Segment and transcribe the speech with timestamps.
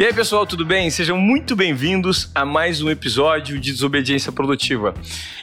[0.00, 0.88] E aí, pessoal, tudo bem?
[0.88, 4.94] Sejam muito bem-vindos a mais um episódio de Desobediência Produtiva.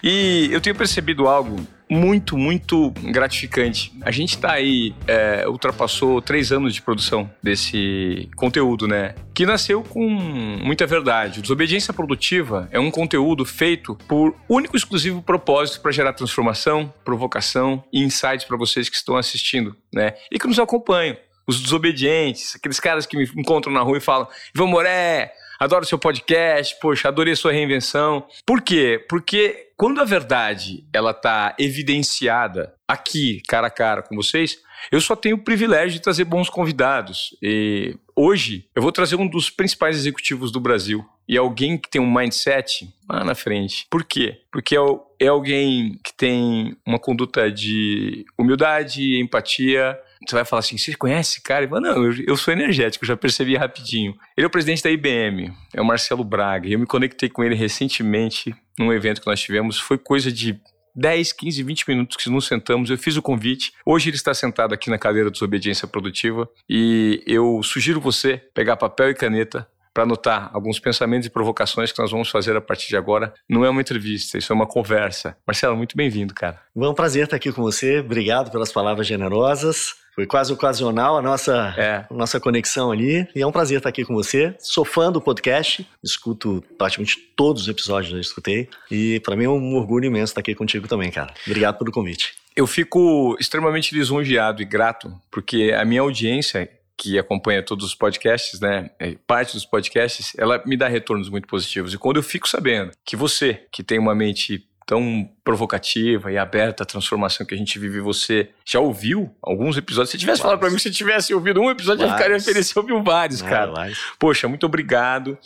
[0.04, 1.58] E eu tenho percebido algo
[1.88, 3.94] muito, muito gratificante.
[4.02, 9.14] A gente está aí, é, ultrapassou três anos de produção desse conteúdo, né?
[9.32, 11.40] Que nasceu com muita verdade.
[11.40, 17.84] Desobediência Produtiva é um conteúdo feito por único e exclusivo propósito para gerar transformação, provocação
[17.94, 20.16] e insights para vocês que estão assistindo, né?
[20.32, 21.16] E que nos acompanham
[21.48, 25.98] os desobedientes, aqueles caras que me encontram na rua e falam: Ivan Moré, adoro seu
[25.98, 28.28] podcast, poxa, adorei sua reinvenção.
[28.46, 29.04] Por quê?
[29.10, 34.58] Porque quando a verdade ela tá evidenciada aqui, cara a cara com vocês,
[34.92, 37.36] eu só tenho o privilégio de trazer bons convidados.
[37.42, 41.06] E hoje eu vou trazer um dos principais executivos do Brasil.
[41.28, 43.86] E alguém que tem um mindset lá na frente.
[43.90, 44.40] Por quê?
[44.50, 44.80] Porque é,
[45.20, 51.34] é alguém que tem uma conduta de humildade, empatia, você vai falar assim, você conhece
[51.34, 51.62] esse cara?
[51.62, 54.16] Ele fala, não, eu, eu sou energético, já percebi rapidinho.
[54.36, 57.56] Ele é o presidente da IBM, é o Marcelo Braga, eu me conectei com ele
[57.56, 60.60] recentemente num evento que nós tivemos, foi coisa de
[60.96, 63.72] 10, 15, 20 minutos que nos sentamos, eu fiz o convite.
[63.86, 68.78] Hoje ele está sentado aqui na cadeira de desobediência produtiva e eu sugiro você pegar
[68.78, 72.88] papel e caneta para anotar alguns pensamentos e provocações que nós vamos fazer a partir
[72.88, 73.34] de agora.
[73.50, 75.36] Não é uma entrevista, isso é uma conversa.
[75.46, 76.62] Marcelo, muito bem-vindo, cara.
[76.76, 78.00] É um prazer estar aqui com você.
[78.00, 79.96] Obrigado pelas palavras generosas.
[80.18, 82.08] Foi quase ocasional a nossa, é.
[82.10, 83.28] a nossa conexão ali.
[83.36, 84.56] E é um prazer estar aqui com você.
[84.58, 88.68] Sou fã do podcast, escuto praticamente todos os episódios que eu escutei.
[88.90, 91.32] E para mim é um orgulho imenso estar aqui contigo também, cara.
[91.46, 92.34] Obrigado pelo convite.
[92.56, 98.60] Eu fico extremamente lisonjeado e grato, porque a minha audiência que acompanha todos os podcasts,
[98.60, 101.94] né, é, parte dos podcasts, ela me dá retornos muito positivos.
[101.94, 106.84] E quando eu fico sabendo que você, que tem uma mente tão provocativa e aberta
[106.84, 110.10] à transformação que a gente vive, você já ouviu alguns episódios?
[110.10, 112.14] Se tivesse falado para mim, se tivesse ouvido um episódio, vários.
[112.14, 112.68] eu ficaria feliz.
[112.68, 113.72] Você ouviu vários, cara.
[113.72, 114.00] Vários.
[114.18, 115.38] Poxa, muito obrigado.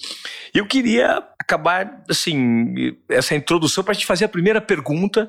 [0.53, 5.28] E eu queria acabar, assim, essa introdução para te fazer a primeira pergunta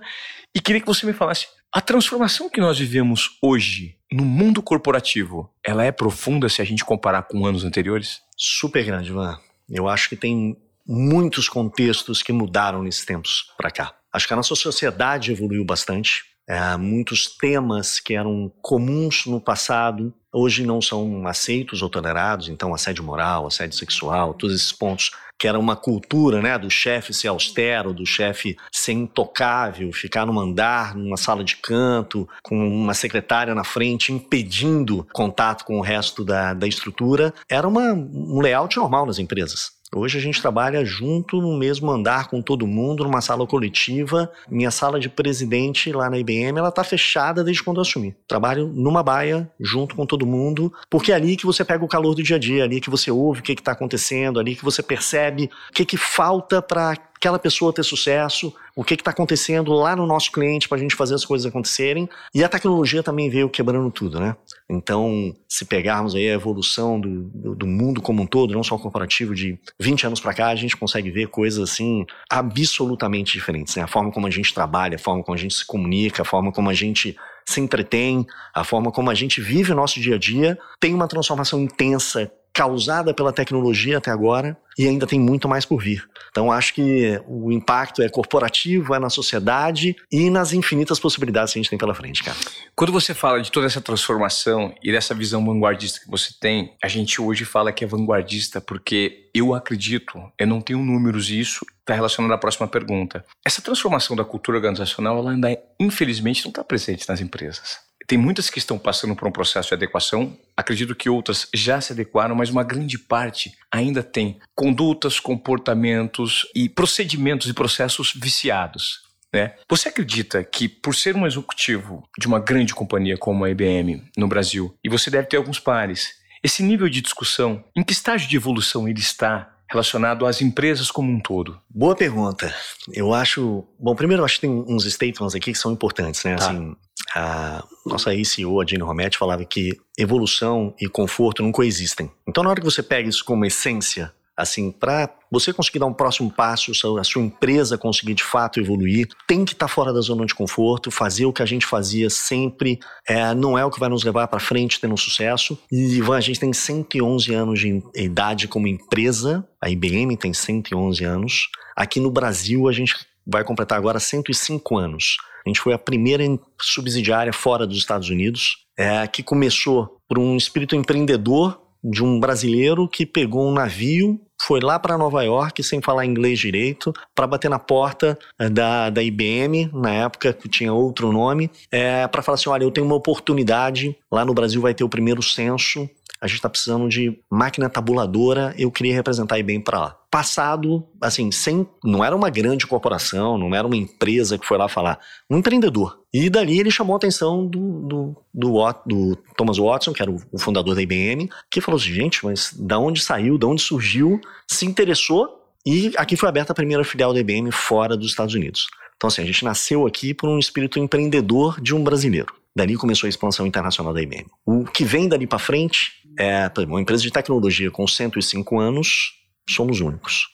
[0.54, 5.50] e queria que você me falasse a transformação que nós vivemos hoje no mundo corporativo,
[5.64, 8.20] ela é profunda se a gente comparar com anos anteriores?
[8.36, 9.38] Super grande, Ivan.
[9.70, 10.54] Eu acho que tem
[10.86, 13.94] muitos contextos que mudaram nesses tempos para cá.
[14.12, 16.24] Acho que a nossa sociedade evoluiu bastante.
[16.48, 22.48] É, muitos temas que eram comuns no passado hoje não são aceitos ou tolerados.
[22.48, 27.12] Então, assédio moral, assédio sexual, todos esses pontos que era uma cultura, né, do chefe
[27.12, 32.94] ser austero, do chefe ser intocável, ficar num andar, numa sala de canto, com uma
[32.94, 38.76] secretária na frente impedindo contato com o resto da, da estrutura, era uma, um layout
[38.76, 39.72] normal nas empresas.
[39.94, 44.32] Hoje a gente trabalha junto no mesmo andar com todo mundo, numa sala coletiva.
[44.50, 48.16] Minha sala de presidente lá na IBM, ela tá fechada desde quando eu assumi.
[48.26, 52.14] Trabalho numa baia, junto com todo mundo, porque é ali que você pega o calor
[52.14, 54.56] do dia a dia, é ali que você ouve o que está acontecendo, é ali
[54.56, 59.10] que você percebe o que, que falta para aquela pessoa ter sucesso, o que está
[59.10, 62.08] acontecendo lá no nosso cliente para a gente fazer as coisas acontecerem.
[62.34, 64.34] E a tecnologia também veio quebrando tudo, né?
[64.68, 68.76] Então, se pegarmos aí a evolução do, do, do mundo como um todo, não só
[68.76, 73.76] o corporativo, de 20 anos para cá, a gente consegue ver coisas assim absolutamente diferentes.
[73.76, 73.82] Né?
[73.82, 76.50] A forma como a gente trabalha, a forma como a gente se comunica, a forma
[76.50, 80.18] como a gente se entretém, a forma como a gente vive o nosso dia a
[80.18, 85.64] dia, tem uma transformação intensa causada pela tecnologia até agora e ainda tem muito mais
[85.64, 86.06] por vir.
[86.30, 91.58] Então acho que o impacto é corporativo, é na sociedade e nas infinitas possibilidades que
[91.58, 92.36] a gente tem pela frente, cara.
[92.74, 96.88] Quando você fala de toda essa transformação e dessa visão vanguardista que você tem, a
[96.88, 101.66] gente hoje fala que é vanguardista porque eu acredito, eu não tenho números e isso
[101.80, 103.24] está relacionado à próxima pergunta.
[103.44, 107.78] Essa transformação da cultura organizacional, ela ainda infelizmente não está presente nas empresas.
[108.12, 111.94] Tem muitas que estão passando por um processo de adequação, acredito que outras já se
[111.94, 119.00] adequaram, mas uma grande parte ainda tem condutas, comportamentos e procedimentos e processos viciados.
[119.32, 119.54] Né?
[119.66, 124.28] Você acredita que, por ser um executivo de uma grande companhia como a IBM no
[124.28, 126.10] Brasil, e você deve ter alguns pares,
[126.44, 131.10] esse nível de discussão, em que estágio de evolução ele está relacionado às empresas como
[131.10, 131.58] um todo?
[131.68, 132.54] Boa pergunta.
[132.92, 133.64] Eu acho.
[133.80, 136.36] Bom, primeiro, eu acho que tem uns statements aqui que são importantes, né?
[136.36, 136.50] Tá.
[136.50, 136.76] Assim,
[137.14, 142.10] a nossa ICO, a Jane Rometti, falava que evolução e conforto não coexistem.
[142.28, 145.92] Então, na hora que você pega isso como essência, assim, para você conseguir dar um
[145.92, 150.00] próximo passo, a sua empresa conseguir de fato evoluir, tem que estar tá fora da
[150.00, 153.80] zona de conforto, fazer o que a gente fazia sempre, é, não é o que
[153.80, 155.58] vai nos levar para frente tendo sucesso.
[155.70, 161.04] E Ivan, a gente tem 111 anos de idade como empresa, a IBM tem 111
[161.04, 161.48] anos.
[161.76, 162.94] Aqui no Brasil, a gente
[163.26, 165.16] vai completar agora 105 anos.
[165.44, 166.24] A gente foi a primeira
[166.60, 172.88] subsidiária fora dos Estados Unidos, é, que começou por um espírito empreendedor de um brasileiro
[172.88, 177.48] que pegou um navio, foi lá para Nova York sem falar inglês direito, para bater
[177.48, 182.34] na porta eh, da, da IBM, na época que tinha outro nome, é, para falar
[182.34, 185.88] assim: olha, eu tenho uma oportunidade, lá no Brasil vai ter o primeiro censo
[186.22, 189.98] a gente está precisando de máquina tabuladora, eu queria representar a IBM para lá.
[190.08, 194.68] Passado, assim, sem, não era uma grande corporação, não era uma empresa que foi lá
[194.68, 195.98] falar, um empreendedor.
[196.14, 200.22] E dali ele chamou a atenção do, do, do, do Thomas Watson, que era o,
[200.30, 204.20] o, fundador da IBM, que falou assim, gente, mas da onde saiu, da onde surgiu,
[204.48, 205.28] se interessou
[205.66, 208.68] e aqui foi aberta a primeira filial da IBM fora dos Estados Unidos.
[208.96, 212.32] Então, assim, a gente nasceu aqui por um espírito empreendedor de um brasileiro.
[212.54, 214.26] Dali começou a expansão internacional da IBM.
[214.44, 219.14] O que vem dali para frente é, uma empresa de tecnologia com 105 anos,
[219.48, 220.28] somos únicos.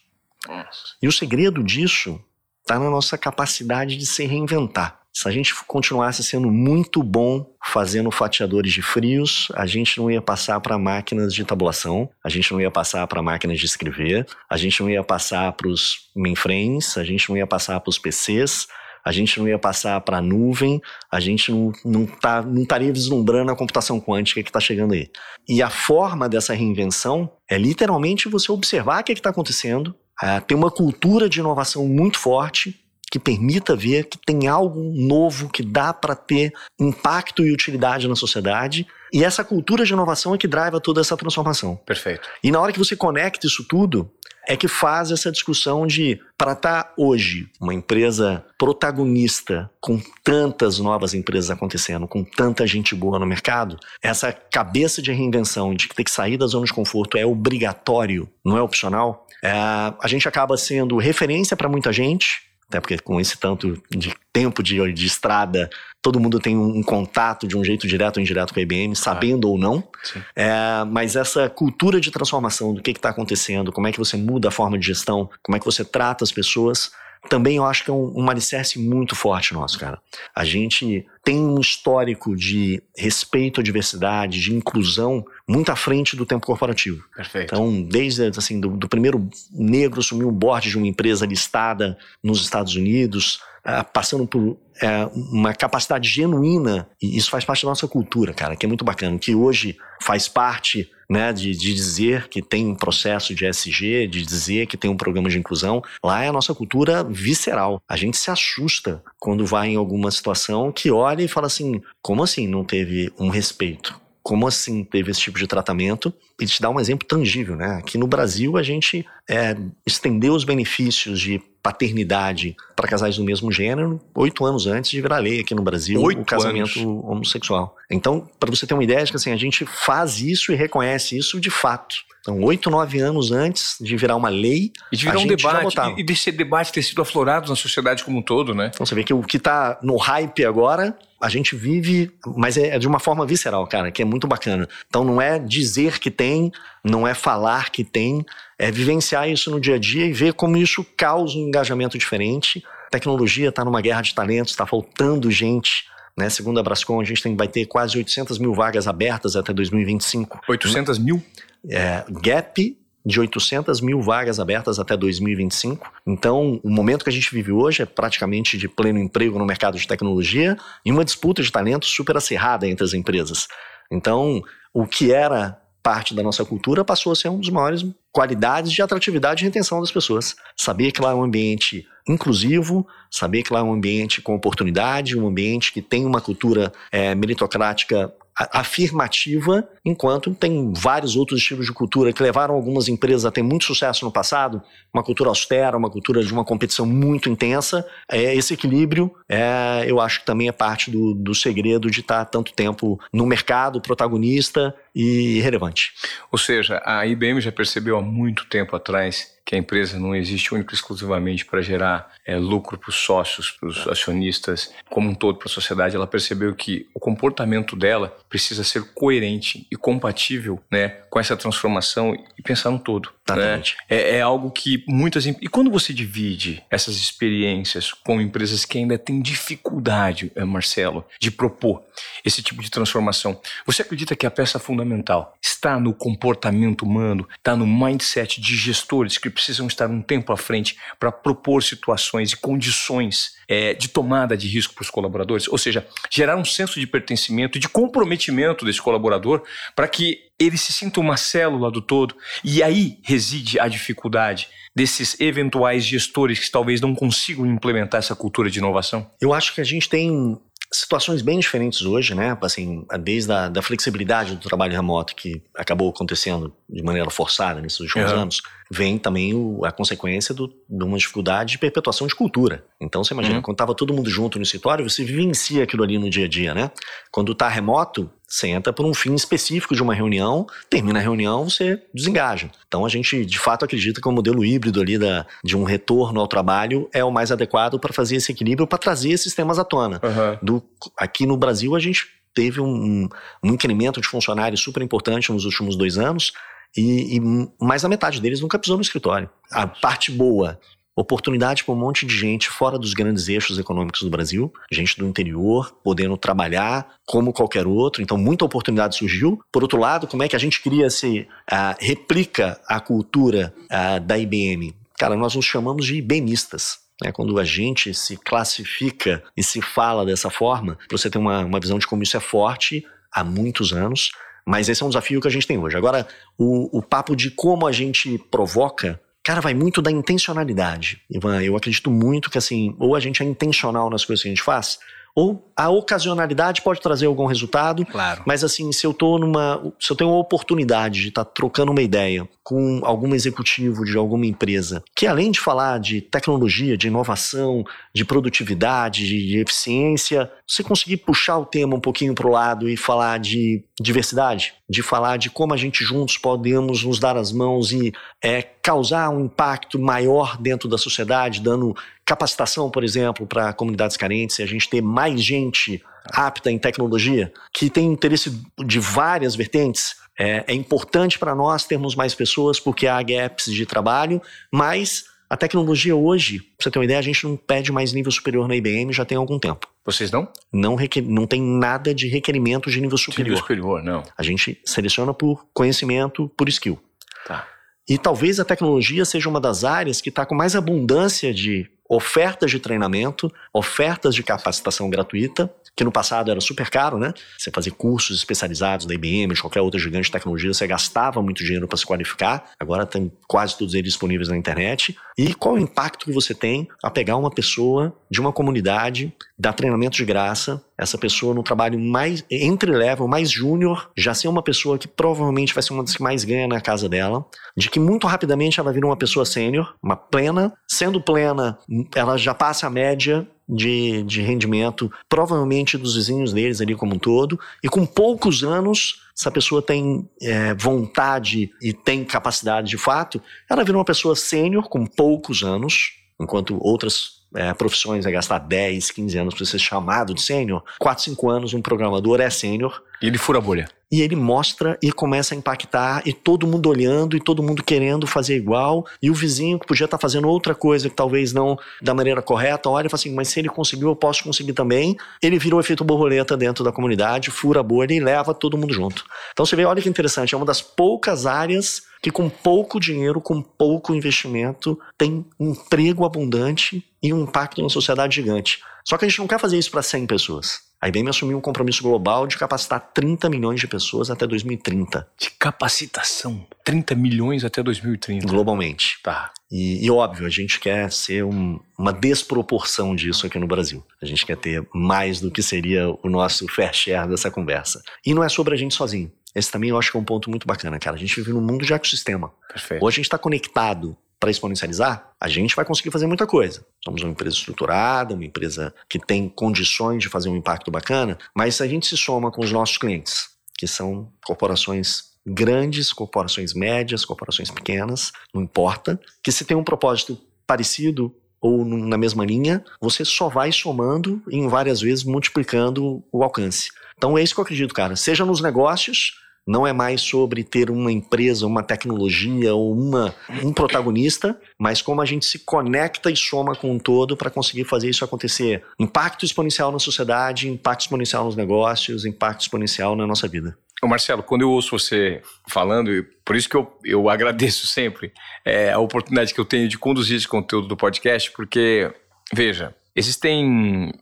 [0.47, 0.97] Nossa.
[1.01, 2.21] E o segredo disso
[2.63, 4.99] está na nossa capacidade de se reinventar.
[5.13, 10.23] Se a gente continuasse sendo muito bom fazendo fatiadores de frios, a gente não ia
[10.23, 14.57] passar para máquinas de tabulação, a gente não ia passar para máquinas de escrever, a
[14.57, 18.69] gente não ia passar para os mainframes, a gente não ia passar para os PCs,
[19.05, 20.81] a gente não ia passar para a nuvem,
[21.11, 25.11] a gente não, não, tá, não estaria vislumbrando a computação quântica que está chegando aí.
[25.49, 30.41] E a forma dessa reinvenção é literalmente você observar o que é está acontecendo, é,
[30.41, 32.75] ter uma cultura de inovação muito forte,
[33.11, 38.15] que permita ver que tem algo novo que dá para ter impacto e utilidade na
[38.15, 38.87] sociedade.
[39.13, 41.77] E essa cultura de inovação é que driva toda essa transformação.
[41.87, 42.29] Perfeito.
[42.43, 44.11] E na hora que você conecta isso tudo,
[44.49, 50.79] é que faz essa discussão de para estar tá hoje uma empresa protagonista com tantas
[50.79, 55.95] novas empresas acontecendo, com tanta gente boa no mercado, essa cabeça de reinvenção de que
[55.95, 59.27] ter que sair da zona de conforto é obrigatório, não é opcional.
[59.45, 64.15] É, a gente acaba sendo referência para muita gente, até porque com esse tanto de
[64.33, 65.71] tempo de, de estrada,
[66.03, 69.49] todo mundo tem um, contato de um jeito direto ou indireto com a IBM, sabendo
[69.49, 69.89] ah, ou não.
[70.37, 74.49] É, mas essa cultura de transformação do que está acontecendo, como é que você muda
[74.49, 76.93] a forma de gestão, como é que você trata as pessoas,
[77.29, 79.99] também eu acho que é um, um alicerce muito forte nosso, cara.
[80.35, 86.25] A gente tem um histórico de respeito à diversidade, de inclusão, muito à frente do
[86.25, 87.05] tempo corporativo.
[87.15, 87.55] Perfeito.
[87.55, 92.41] Então, desde assim, do, do primeiro negro assumir um board de uma empresa listada nos
[92.41, 97.89] Estados Unidos, uh, passando por é, uma capacidade genuína, e isso faz parte da nossa
[97.89, 102.43] cultura, cara, que é muito bacana, que hoje faz parte né, de, de dizer que
[102.43, 105.83] tem um processo de SG, de dizer que tem um programa de inclusão.
[106.05, 107.81] Lá é a nossa cultura visceral.
[107.89, 112.23] A gente se assusta quando vai em alguma situação que olha e fala assim: como
[112.23, 113.99] assim não teve um respeito?
[114.29, 116.13] Como assim teve esse tipo de tratamento?
[116.39, 117.77] E te dá um exemplo tangível, né?
[117.79, 123.51] Aqui no Brasil a gente é, estendeu os benefícios de paternidade para casais do mesmo
[123.51, 127.05] gênero oito anos antes de virar lei aqui no Brasil oito o casamento anos.
[127.07, 127.75] homossexual.
[127.91, 131.41] Então, para você ter uma ideia, que assim, a gente faz isso e reconhece isso
[131.41, 131.97] de fato.
[132.21, 134.73] Então, oito, nove anos antes de virar uma lei.
[134.93, 135.75] E de virar um debate.
[135.97, 138.71] E desse debate ter sido aflorado na sociedade como um todo, né?
[138.75, 142.77] Então você vê que o que está no hype agora a gente vive, mas é,
[142.77, 144.69] é de uma forma visceral, cara, que é muito bacana.
[144.89, 146.53] Então não é dizer que tem,
[146.85, 148.25] não é falar que tem,
[148.59, 152.65] é vivenciar isso no dia a dia e ver como isso causa um engajamento diferente.
[152.87, 155.87] A tecnologia está numa guerra de talentos, está faltando gente.
[156.17, 156.31] Né?
[156.31, 160.41] Segundo a Brascom, a gente tem, vai ter quase 800 mil vagas abertas até 2025.
[160.49, 161.23] 800 mil?
[161.69, 165.91] É, gap de 800 mil vagas abertas até 2025.
[166.07, 169.79] Então, o momento que a gente vive hoje é praticamente de pleno emprego no mercado
[169.79, 173.49] de tecnologia e uma disputa de talentos super acirrada entre as empresas.
[173.91, 174.43] Então,
[174.75, 178.83] o que era parte da nossa cultura passou a ser um dos maiores qualidades de
[178.83, 180.37] atratividade e retenção das pessoas.
[180.57, 185.17] Saber que lá é um ambiente inclusivo, saber que lá é um ambiente com oportunidade,
[185.17, 188.13] um ambiente que tem uma cultura é, meritocrática
[188.53, 193.65] afirmativa, enquanto tem vários outros estilos de cultura que levaram algumas empresas a ter muito
[193.65, 194.63] sucesso no passado,
[194.95, 197.85] uma cultura austera, uma cultura de uma competição muito intensa.
[198.11, 202.25] É, esse equilíbrio, é, eu acho que também é parte do, do segredo de estar
[202.27, 205.93] tanto tempo no mercado, protagonista e relevante.
[206.31, 210.53] Ou seja, a IBM já percebeu há muito tempo atrás que a empresa não existe
[210.53, 215.15] única e exclusivamente para gerar é, lucro para os sócios, para os acionistas, como um
[215.15, 220.61] todo, para a sociedade, ela percebeu que o comportamento dela precisa ser coerente e compatível
[220.71, 223.09] né, com essa transformação e pensar no todo.
[223.37, 223.63] Né?
[223.89, 225.27] É, é, algo que muitas.
[225.27, 231.31] E quando você divide essas experiências com empresas que ainda têm dificuldade, eh, Marcelo, de
[231.31, 231.83] propor
[232.25, 237.57] esse tipo de transformação, você acredita que a peça fundamental está no comportamento humano, está
[237.57, 242.37] no mindset de gestores que precisam estar um tempo à frente para propor situações e
[242.37, 245.49] condições é, de tomada de risco para os colaboradores?
[245.49, 249.43] Ou seja, gerar um senso de pertencimento e de comprometimento desse colaborador
[249.75, 252.15] para que ele se sinta uma célula do todo.
[252.45, 258.49] E aí reside a dificuldade desses eventuais gestores que talvez não consigam implementar essa cultura
[258.49, 259.11] de inovação?
[259.21, 260.39] Eu acho que a gente tem
[260.73, 262.37] situações bem diferentes hoje, né?
[262.43, 267.81] Assim, desde a da flexibilidade do trabalho remoto que acabou acontecendo de maneira forçada nesses
[267.81, 268.19] últimos uhum.
[268.19, 272.65] anos, vem também o, a consequência do, de uma dificuldade de perpetuação de cultura.
[272.81, 273.43] Então, você imagina, uhum.
[273.43, 276.55] quando estava todo mundo junto no escritório, você vivencia aquilo ali no dia a dia,
[276.55, 276.71] né?
[277.11, 281.49] Quando está remoto, você entra por um fim específico de uma reunião, termina a reunião,
[281.49, 282.51] você desengaja.
[282.67, 286.21] Então a gente de fato acredita que o modelo híbrido ali da, de um retorno
[286.21, 289.65] ao trabalho é o mais adequado para fazer esse equilíbrio, para trazer esses temas à
[289.65, 289.99] tona.
[290.05, 290.39] Uhum.
[290.43, 290.63] Do,
[290.97, 293.09] aqui no Brasil a gente teve um,
[293.43, 296.33] um incremento de funcionários super importante nos últimos dois anos,
[296.77, 297.21] e, e,
[297.59, 299.29] mais da metade deles nunca pisou no escritório.
[299.51, 300.61] A parte boa
[301.01, 305.07] oportunidade para um monte de gente fora dos grandes eixos econômicos do Brasil, gente do
[305.07, 308.03] interior, podendo trabalhar como qualquer outro.
[308.03, 309.41] Então, muita oportunidade surgiu.
[309.53, 314.01] Por outro lado, como é que a gente cria, se uh, replica a cultura uh,
[314.01, 314.75] da IBM?
[314.99, 316.79] Cara, nós nos chamamos de IBMistas.
[317.03, 317.13] Né?
[317.13, 321.61] Quando a gente se classifica e se fala dessa forma, para você ter uma, uma
[321.61, 324.11] visão de como isso é forte há muitos anos.
[324.45, 325.77] Mas esse é um desafio que a gente tem hoje.
[325.77, 331.03] Agora, o, o papo de como a gente provoca Cara, vai muito da intencionalidade.
[331.11, 334.31] Ivan, eu acredito muito que assim, ou a gente é intencional nas coisas que a
[334.31, 334.79] gente faz,
[335.15, 337.85] ou a ocasionalidade pode trazer algum resultado.
[337.85, 338.23] Claro.
[338.25, 339.61] Mas assim, se eu tô numa.
[339.79, 343.99] Se eu tenho uma oportunidade de estar tá trocando uma ideia com algum executivo de
[343.99, 350.63] alguma empresa, que além de falar de tecnologia, de inovação, de produtividade, de eficiência, você
[350.63, 355.19] conseguir puxar o tema um pouquinho para o lado e falar de diversidade, de falar
[355.19, 357.93] de como a gente juntos podemos nos dar as mãos e
[358.23, 364.39] é, causar um impacto maior dentro da sociedade, dando capacitação, por exemplo, para comunidades carentes,
[364.39, 369.97] e a gente ter mais gente apta em tecnologia, que tem interesse de várias vertentes,
[370.19, 374.21] é, é importante para nós termos mais pessoas, porque há gaps de trabalho,
[374.53, 378.13] mas a tecnologia hoje, pra você ter uma ideia, a gente não pede mais nível
[378.13, 379.67] superior na IBM já tem algum tempo.
[379.83, 380.29] Vocês não?
[380.53, 383.31] Não, requer, não tem nada de requerimento de nível superior.
[383.31, 384.03] nível superior, não.
[384.15, 386.79] A gente seleciona por conhecimento, por skill.
[387.27, 387.47] Tá.
[387.89, 392.51] E talvez a tecnologia seja uma das áreas que está com mais abundância de ofertas
[392.51, 397.15] de treinamento, ofertas de capacitação gratuita, que no passado era super caro, né?
[397.39, 401.45] Você fazer cursos especializados da IBM, de qualquer outra gigante de tecnologia, você gastava muito
[401.45, 402.51] dinheiro para se qualificar.
[402.59, 404.97] Agora tem quase todos eles disponíveis na internet.
[405.17, 409.53] E qual o impacto que você tem a pegar uma pessoa de uma comunidade, dar
[409.53, 414.43] treinamento de graça, essa pessoa no trabalho mais entre level, mais júnior, já ser uma
[414.43, 417.27] pessoa que provavelmente vai ser uma das que mais ganha na casa dela,
[417.57, 421.59] de que muito rapidamente ela vira uma pessoa sênior, uma plena, sendo plena,
[421.95, 426.99] ela já passa a média de, de rendimento, provavelmente dos vizinhos deles ali como um
[426.99, 432.77] todo, e com poucos anos, se a pessoa tem é, vontade e tem capacidade de
[432.77, 438.39] fato, ela vira uma pessoa sênior com poucos anos, enquanto outras é, profissões é gastar
[438.39, 442.83] 10, 15 anos para ser chamado de sênior, 4, 5 anos um programador é sênior.
[443.01, 443.69] E ele fura a bolha.
[443.91, 448.07] E ele mostra e começa a impactar, e todo mundo olhando, e todo mundo querendo
[448.07, 451.59] fazer igual, e o vizinho que podia estar tá fazendo outra coisa que talvez não
[451.81, 454.97] da maneira correta, olha e fala assim: mas se ele conseguiu, eu posso conseguir também.
[455.23, 458.75] Ele virou o efeito borboleta dentro da comunidade, fura a bolha e leva todo mundo
[458.75, 459.05] junto.
[459.33, 463.21] Então você vê, olha que interessante, é uma das poucas áreas que com pouco dinheiro,
[463.21, 468.61] com pouco investimento, tem um emprego abundante e um impacto na sociedade gigante.
[468.85, 470.68] Só que a gente não quer fazer isso para 100 pessoas.
[470.81, 475.09] A IBM assumiu um compromisso global de capacitar 30 milhões de pessoas até 2030.
[475.19, 476.47] De capacitação?
[476.65, 478.25] 30 milhões até 2030?
[478.27, 479.01] Globalmente.
[479.03, 479.33] Tá.
[479.51, 483.85] E, e óbvio, a gente quer ser um, uma desproporção disso aqui no Brasil.
[484.01, 487.83] A gente quer ter mais do que seria o nosso fair share dessa conversa.
[488.07, 489.11] E não é sobre a gente sozinho.
[489.35, 490.95] Esse também eu acho que é um ponto muito bacana, cara.
[490.95, 492.33] A gente vive num mundo de ecossistema.
[492.49, 492.85] Perfeito.
[492.85, 496.65] Hoje a gente está conectado para exponencializar, a gente vai conseguir fazer muita coisa.
[496.85, 501.57] Somos uma empresa estruturada, uma empresa que tem condições de fazer um impacto bacana, mas
[501.57, 507.05] se a gente se soma com os nossos clientes, que são corporações grandes, corporações médias,
[507.05, 513.05] corporações pequenas, não importa, que se tem um propósito parecido ou na mesma linha, você
[513.05, 516.71] só vai somando em várias vezes multiplicando o alcance.
[516.97, 517.95] Então é isso que eu acredito, cara.
[517.95, 519.13] Seja nos negócios,
[519.49, 525.01] não é mais sobre ter uma empresa, uma tecnologia ou uma, um protagonista, mas como
[525.01, 528.63] a gente se conecta e soma com um todo para conseguir fazer isso acontecer.
[528.79, 533.57] Impacto exponencial na sociedade, impacto exponencial nos negócios, impacto exponencial na nossa vida.
[533.83, 538.13] Ô Marcelo, quando eu ouço você falando, e por isso que eu, eu agradeço sempre
[538.45, 541.91] é, a oportunidade que eu tenho de conduzir esse conteúdo do podcast, porque,
[542.35, 543.93] veja, existem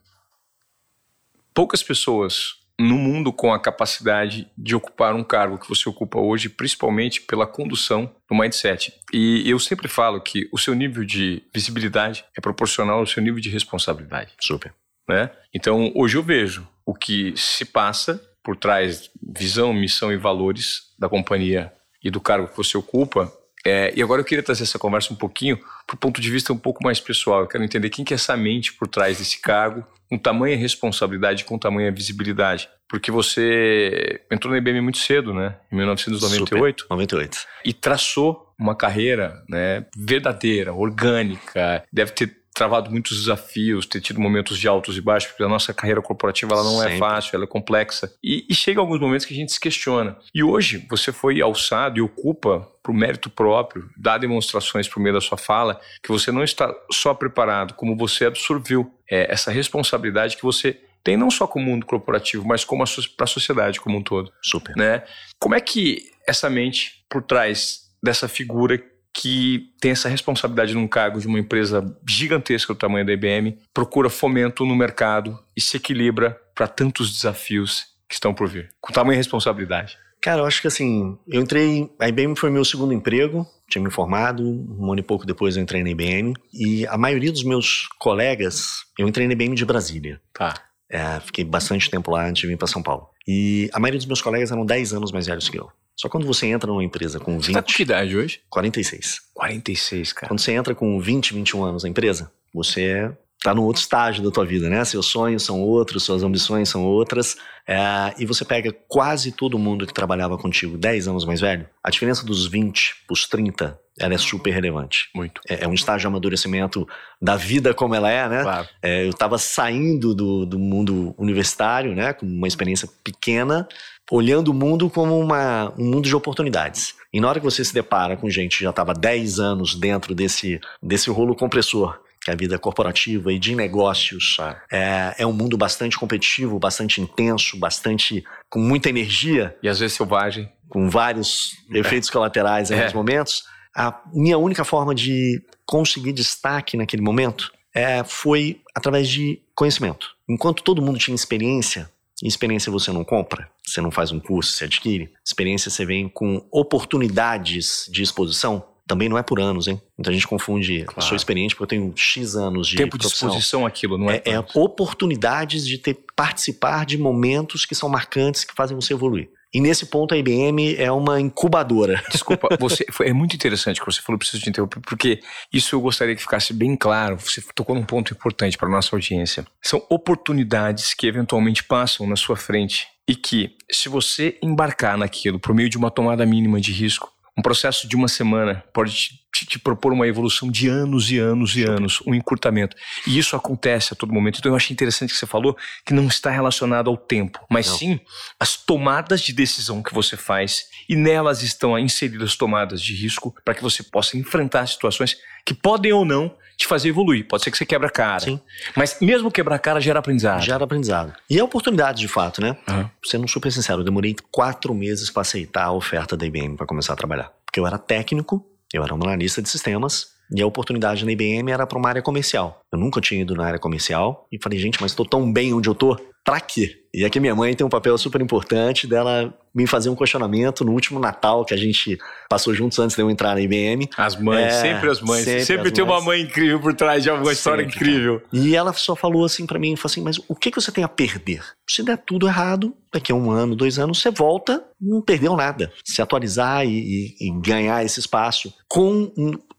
[1.55, 6.49] poucas pessoas no mundo com a capacidade de ocupar um cargo que você ocupa hoje,
[6.49, 8.93] principalmente pela condução do mindset.
[9.13, 13.41] E eu sempre falo que o seu nível de visibilidade é proporcional ao seu nível
[13.41, 14.33] de responsabilidade.
[14.41, 14.75] Super.
[15.09, 15.31] Né?
[15.55, 21.09] Então, hoje eu vejo o que se passa por trás visão, missão e valores da
[21.09, 23.33] companhia e do cargo que você ocupa.
[23.67, 26.53] É, e agora eu queria trazer essa conversa um pouquinho para o ponto de vista
[26.53, 27.41] um pouco mais pessoal.
[27.41, 31.45] Eu quero entender quem que é essa mente por trás desse cargo, com tamanha responsabilidade,
[31.45, 32.69] com tamanha visibilidade.
[32.89, 35.57] Porque você entrou na IBM muito cedo, né?
[35.73, 36.83] Em 1998.
[36.83, 37.39] Super, 98.
[37.65, 41.83] E traçou uma carreira né, verdadeira, orgânica.
[41.93, 45.75] Deve ter travado muitos desafios, ter tido momentos de altos e baixos, porque a nossa
[45.75, 46.95] carreira corporativa ela não é Sempre.
[46.95, 48.11] é fácil, ela é complexa.
[48.25, 50.17] E, e chega alguns momentos que a gente se questiona.
[50.35, 55.15] E hoje você foi alçado e ocupa para o mérito próprio, dá demonstrações por meio
[55.15, 60.35] da sua fala, que você não está só preparado, como você absorveu é, essa responsabilidade
[60.39, 62.83] que você tem não só com o mundo corporativo, mas como
[63.17, 64.33] para a sociedade como um todo.
[64.43, 64.75] Super.
[64.77, 65.03] Né?
[65.39, 68.83] Como é que essa mente por trás dessa figura
[69.17, 74.11] que tem essa responsabilidade num cargo de uma empresa gigantesca do tamanho da IBM, procura
[74.11, 79.17] fomento no mercado e se equilibra para tantos desafios que estão por vir, com tamanha
[79.17, 79.97] responsabilidade?
[80.21, 83.91] Cara, eu acho que assim, eu entrei, a IBM foi meu segundo emprego, tinha me
[83.91, 87.89] formado, um ano e pouco depois eu entrei na IBM, e a maioria dos meus
[87.99, 90.21] colegas, eu entrei na IBM de Brasília.
[90.35, 90.55] Tá.
[90.91, 93.09] É, fiquei bastante tempo lá antes de vir para São Paulo.
[93.27, 95.71] E a maioria dos meus colegas eram 10 anos mais velhos que eu.
[95.97, 97.47] Só quando você entra numa empresa com 20.
[97.47, 98.41] Você tá com que idade hoje?
[98.51, 99.21] 46.
[99.33, 100.29] 46, cara.
[100.29, 103.11] Quando você entra com 20, 21 anos na empresa, você
[103.43, 104.85] tá no outro estágio da tua vida, né?
[104.85, 107.37] Seus sonhos são outros, suas ambições são outras.
[107.67, 111.67] É, e você pega quase todo mundo que trabalhava contigo 10 anos mais velho.
[111.83, 115.09] A diferença dos 20 pros 30 ela é super relevante.
[115.15, 115.41] Muito.
[115.49, 116.87] É, é, um estágio de amadurecimento
[117.21, 118.43] da vida como ela é, né?
[118.43, 118.69] Claro.
[118.83, 122.13] É, eu estava saindo do, do mundo universitário, né?
[122.13, 123.67] Com uma experiência pequena
[124.11, 126.95] olhando o mundo como uma, um mundo de oportunidades.
[127.13, 130.15] E na hora que você se depara com gente que já estava 10 anos dentro
[130.15, 134.37] desse, desse rolo compressor, que é a vida corporativa e de negócios,
[134.71, 139.57] é, é um mundo bastante competitivo, bastante intenso, bastante com muita energia.
[139.63, 140.51] E às vezes selvagem.
[140.69, 141.79] Com vários é.
[141.79, 142.79] efeitos colaterais em é.
[142.79, 143.45] alguns momentos.
[143.75, 150.09] A minha única forma de conseguir destaque naquele momento é, foi através de conhecimento.
[150.29, 151.89] Enquanto todo mundo tinha experiência,
[152.23, 155.11] experiência você não compra, você não faz um curso, você adquire.
[155.25, 158.65] Experiência você vem com oportunidades de exposição.
[158.87, 159.83] Também não é por anos, hein?
[159.99, 160.85] Muita gente confunde.
[160.85, 161.01] Claro.
[161.01, 163.29] Eu sou experiente porque eu tenho X anos de Tempo profissão.
[163.29, 164.23] de exposição aquilo, não é?
[164.25, 169.29] É, é oportunidades de ter participar de momentos que são marcantes, que fazem você evoluir.
[169.55, 172.03] E nesse ponto a IBM é uma incubadora.
[172.11, 175.21] Desculpa, você, é muito interessante que você falou, preciso te interromper, porque
[175.53, 177.19] isso eu gostaria que ficasse bem claro.
[177.19, 179.47] Você tocou num ponto importante para a nossa audiência.
[179.63, 185.55] São oportunidades que eventualmente passam na sua frente e que, se você embarcar naquilo por
[185.55, 189.59] meio de uma tomada mínima de risco, um processo de uma semana pode te, te,
[189.59, 192.75] propor uma evolução de anos e anos e anos, um encurtamento.
[193.07, 194.39] E isso acontece a todo momento.
[194.39, 197.77] Então eu achei interessante que você falou que não está relacionado ao tempo, mas não.
[197.77, 198.01] sim
[198.41, 203.55] as tomadas de decisão que você faz e nelas estão inseridas tomadas de risco para
[203.55, 207.27] que você possa enfrentar situações que podem ou não te fazer evoluir.
[207.29, 208.21] Pode ser que você quebra a cara.
[208.21, 208.41] Sim.
[208.75, 210.43] Mas mesmo quebrar a cara gera aprendizado.
[210.43, 211.13] Gera aprendizado.
[211.29, 212.57] E é oportunidade, de fato, né?
[212.69, 212.89] Uhum.
[213.05, 216.95] Sendo super sincero, eu demorei quatro meses para aceitar a oferta da IBM para começar
[216.95, 217.31] a trabalhar.
[217.45, 221.51] Porque eu era técnico, eu era um analista de sistemas, e a oportunidade na IBM
[221.51, 222.61] era para uma área comercial.
[222.73, 225.69] Eu nunca tinha ido na área comercial e falei, gente, mas estou tão bem onde
[225.69, 226.83] eu tô, pra quê?
[226.93, 230.73] E aqui minha mãe tem um papel super importante dela me fazer um questionamento no
[230.73, 231.97] último Natal que a gente
[232.29, 233.89] passou juntos antes de eu entrar na IBM.
[233.97, 235.25] As mães, é, sempre as mães.
[235.25, 235.95] Sempre, sempre tem mães.
[235.95, 238.21] uma mãe incrível por trás de alguma história sempre, incrível.
[238.21, 238.43] Cara.
[238.45, 240.83] E ela só falou assim para mim, falou assim, mas o que, que você tem
[240.83, 241.43] a perder?
[241.69, 245.73] Se der tudo errado, daqui a um ano, dois anos, você volta, não perdeu nada.
[245.85, 249.13] Se atualizar e, e, e ganhar esse espaço com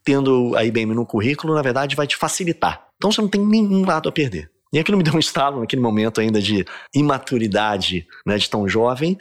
[0.03, 2.87] tendo a IBM no currículo, na verdade, vai te facilitar.
[2.97, 4.49] Então você não tem nenhum lado a perder.
[4.71, 9.17] E aquilo me deu um estalo naquele momento ainda de imaturidade, né, de tão jovem.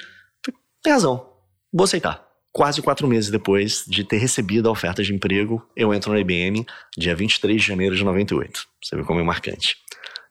[0.82, 1.28] Tem razão,
[1.72, 2.24] vou aceitar.
[2.52, 6.64] Quase quatro meses depois de ter recebido a oferta de emprego, eu entro na IBM,
[6.96, 8.66] dia 23 de janeiro de 98.
[8.82, 9.76] Você vê como é marcante.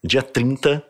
[0.04, 0.84] Dia 30,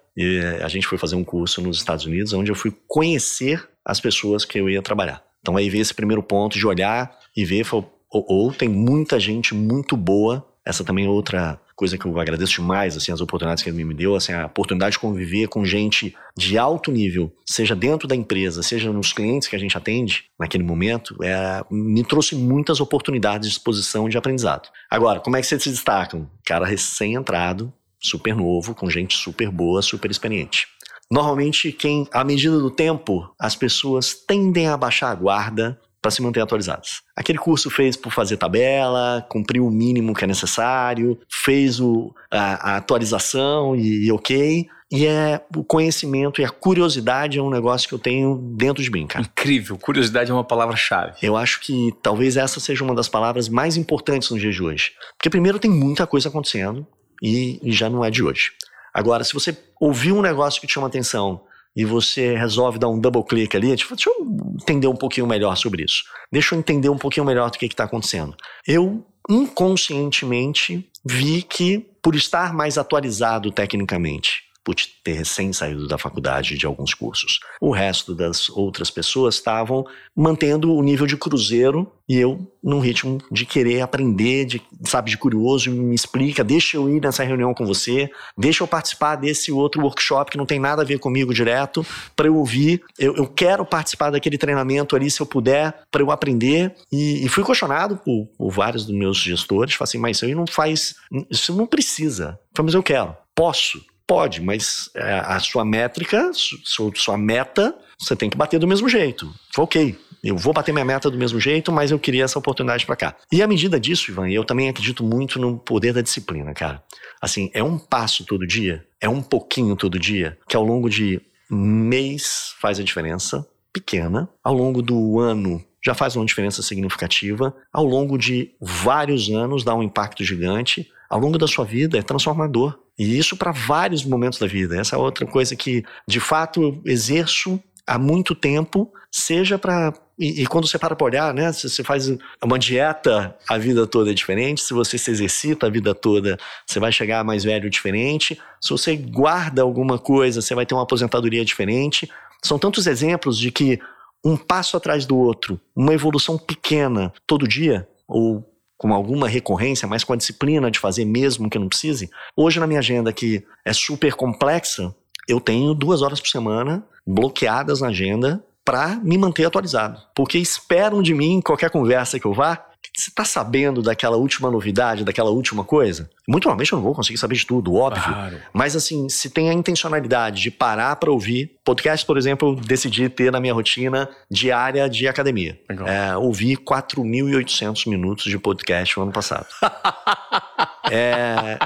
[0.64, 4.46] a gente foi fazer um curso nos Estados Unidos, onde eu fui conhecer as pessoas
[4.46, 5.22] que eu ia trabalhar.
[5.42, 9.54] Então aí veio esse primeiro ponto de olhar e ver, ou, ou tem muita gente
[9.54, 10.46] muito boa.
[10.66, 13.94] Essa também é outra coisa que eu agradeço demais, assim, as oportunidades que ele me
[13.94, 18.64] deu, assim, a oportunidade de conviver com gente de alto nível, seja dentro da empresa,
[18.64, 23.56] seja nos clientes que a gente atende naquele momento, é, me trouxe muitas oportunidades de
[23.56, 24.70] exposição de aprendizado.
[24.90, 26.30] Agora, como é que vocês se destacam?
[26.46, 30.68] Cara recém-entrado, super novo, com gente super boa, super experiente.
[31.12, 36.22] Normalmente, quem, à medida do tempo, as pessoas tendem a baixar a guarda para se
[36.22, 37.02] manter atualizadas.
[37.16, 42.74] Aquele curso fez por fazer tabela, cumpriu o mínimo que é necessário, fez o, a,
[42.74, 44.68] a atualização e, e ok.
[44.92, 48.92] E é o conhecimento e a curiosidade é um negócio que eu tenho dentro de
[48.92, 49.26] mim, cara.
[49.26, 51.16] Incrível, curiosidade é uma palavra-chave.
[51.24, 54.92] Eu acho que talvez essa seja uma das palavras mais importantes no dia de hoje.
[55.18, 56.86] Porque primeiro tem muita coisa acontecendo
[57.20, 58.52] e, e já não é de hoje.
[58.94, 61.42] Agora, se você ouviu um negócio que te chama atenção
[61.76, 64.28] e você resolve dar um double click ali, tipo, deixa eu
[64.62, 66.04] entender um pouquinho melhor sobre isso.
[66.32, 68.36] Deixa eu entender um pouquinho melhor do que está acontecendo.
[68.66, 76.58] Eu inconscientemente vi que, por estar mais atualizado tecnicamente, por ter recém saído da faculdade
[76.58, 77.40] de alguns cursos.
[77.62, 83.20] O resto das outras pessoas estavam mantendo o nível de cruzeiro e eu num ritmo
[83.32, 87.64] de querer aprender, de, sabe, de curioso, me explica, deixa eu ir nessa reunião com
[87.64, 91.86] você, deixa eu participar desse outro workshop que não tem nada a ver comigo direto,
[92.16, 96.10] para eu ouvir, eu, eu, quero participar daquele treinamento ali se eu puder, para eu
[96.10, 96.74] aprender.
[96.92, 100.34] E, e fui questionado por, por, vários dos meus gestores, falei assim, mas isso aí
[100.34, 100.96] não faz,
[101.30, 102.40] isso não precisa.
[102.56, 103.80] Falei, mas eu quero, posso.
[104.08, 109.34] Pode, mas é, a sua métrica, sua, meta, você tem que bater do mesmo jeito.
[109.58, 112.96] Ok, eu vou bater minha meta do mesmo jeito, mas eu queria essa oportunidade para
[112.96, 113.16] cá.
[113.32, 116.84] E à medida disso, Ivan, eu também acredito muito no poder da disciplina, cara.
[117.20, 121.20] Assim, é um passo todo dia, é um pouquinho todo dia, que ao longo de
[121.50, 127.86] mês faz a diferença, pequena, ao longo do ano já faz uma diferença significativa, ao
[127.86, 132.80] longo de vários anos dá um impacto gigante, ao longo da sua vida é transformador.
[132.98, 134.80] E isso para vários momentos da vida.
[134.80, 139.94] Essa é outra coisa que, de fato, eu exerço há muito tempo, seja para.
[140.18, 141.52] E, e, quando você para para olhar, né?
[141.52, 142.10] Se você faz
[142.42, 144.62] uma dieta, a vida toda é diferente.
[144.62, 148.40] Se você se exercita a vida toda, você vai chegar mais velho diferente.
[148.62, 152.10] Se você guarda alguma coisa, você vai ter uma aposentadoria diferente.
[152.42, 153.80] São tantos exemplos de que
[154.24, 160.04] um passo atrás do outro, uma evolução pequena todo dia, ou com alguma recorrência, mas
[160.04, 162.10] com a disciplina de fazer mesmo que não precise.
[162.36, 164.94] Hoje, na minha agenda, que é super complexa,
[165.28, 170.02] eu tenho duas horas por semana bloqueadas na agenda para me manter atualizado.
[170.16, 175.04] Porque esperam de mim, qualquer conversa que eu vá, você está sabendo daquela última novidade,
[175.04, 176.10] daquela última coisa?
[176.28, 178.04] Muito provavelmente eu não vou conseguir saber de tudo, óbvio.
[178.04, 178.42] Claro.
[178.54, 183.08] Mas assim, se tem a intencionalidade de parar para ouvir, podcast, por exemplo, eu decidi
[183.10, 185.60] ter na minha rotina diária de academia.
[185.86, 189.48] É, ouvi 4.800 minutos de podcast no ano passado.
[190.92, 191.60] é...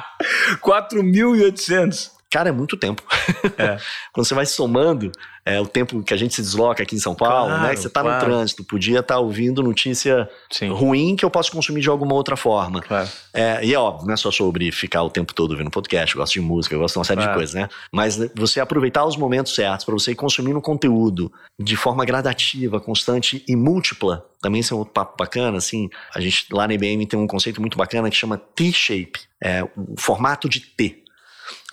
[0.61, 2.18] 4.800?
[2.31, 3.03] Cara, é muito tempo.
[3.57, 3.77] É.
[4.13, 5.11] Quando você vai somando
[5.43, 7.73] é, o tempo que a gente se desloca aqui em São Paulo, claro, né?
[7.73, 8.17] Que você está claro.
[8.17, 10.69] no trânsito, podia estar tá ouvindo notícia Sim.
[10.69, 12.81] ruim que eu posso consumir de alguma outra forma.
[12.81, 13.09] Claro.
[13.33, 16.21] É, e é óbvio, não é só sobre ficar o tempo todo ouvindo podcast, eu
[16.21, 17.67] gosto de música, eu gosto de uma série de coisas, né?
[17.91, 23.43] Mas você aproveitar os momentos certos para você ir consumindo conteúdo de forma gradativa, constante
[23.47, 27.07] e múltipla, também isso é um outro papo bacana, assim, a gente lá na IBM
[27.07, 31.03] tem um conceito muito bacana que chama T-shape, é o formato de T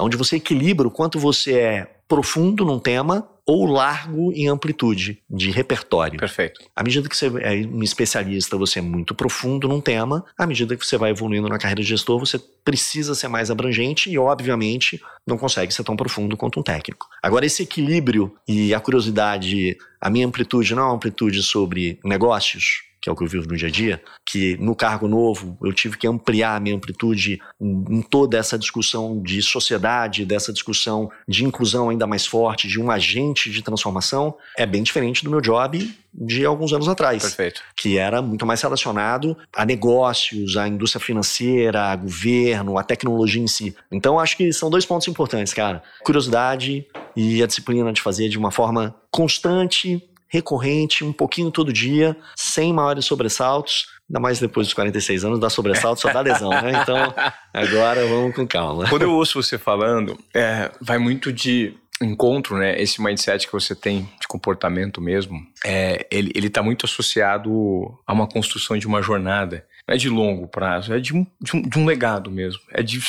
[0.00, 5.52] onde você equilibra o quanto você é profundo num tema ou largo em amplitude de
[5.52, 6.18] repertório.
[6.18, 6.60] Perfeito.
[6.74, 10.76] À medida que você é um especialista, você é muito profundo num tema, à medida
[10.76, 15.00] que você vai evoluindo na carreira de gestor, você precisa ser mais abrangente e, obviamente,
[15.24, 17.06] não consegue ser tão profundo quanto um técnico.
[17.22, 22.82] Agora, esse equilíbrio e a curiosidade, a minha amplitude não é uma amplitude sobre negócios,
[23.06, 25.72] que é o que eu vivo no dia a dia, que no cargo novo eu
[25.72, 31.44] tive que ampliar a minha amplitude em, toda essa discussão de sociedade, dessa discussão de
[31.44, 35.88] inclusão ainda mais forte, de um agente de transformação, é bem diferente do meu job
[36.12, 37.22] de alguns anos atrás.
[37.22, 37.62] Perfeito.
[37.76, 43.46] Que era muito mais relacionado a negócios, à indústria financeira, a governo, a tecnologia em
[43.46, 43.76] si.
[43.92, 45.80] Então acho que são dois pontos importantes, cara.
[46.02, 50.02] Curiosidade e a disciplina de fazer de uma forma constante,
[50.36, 53.88] recorrente, um pouquinho todo dia, sem maiores sobressaltos.
[54.08, 56.80] Ainda mais depois dos 46 anos, dá sobressalto, só dá lesão, né?
[56.80, 57.12] Então,
[57.52, 58.88] agora vamos com calma.
[58.88, 62.80] Quando eu ouço você falando, é, vai muito de encontro, né?
[62.80, 68.12] Esse mindset que você tem de comportamento mesmo, é, ele, ele tá muito associado a
[68.12, 69.66] uma construção de uma jornada.
[69.88, 72.60] Não é de longo prazo, é de um, de um, de um legado mesmo.
[72.70, 73.00] É de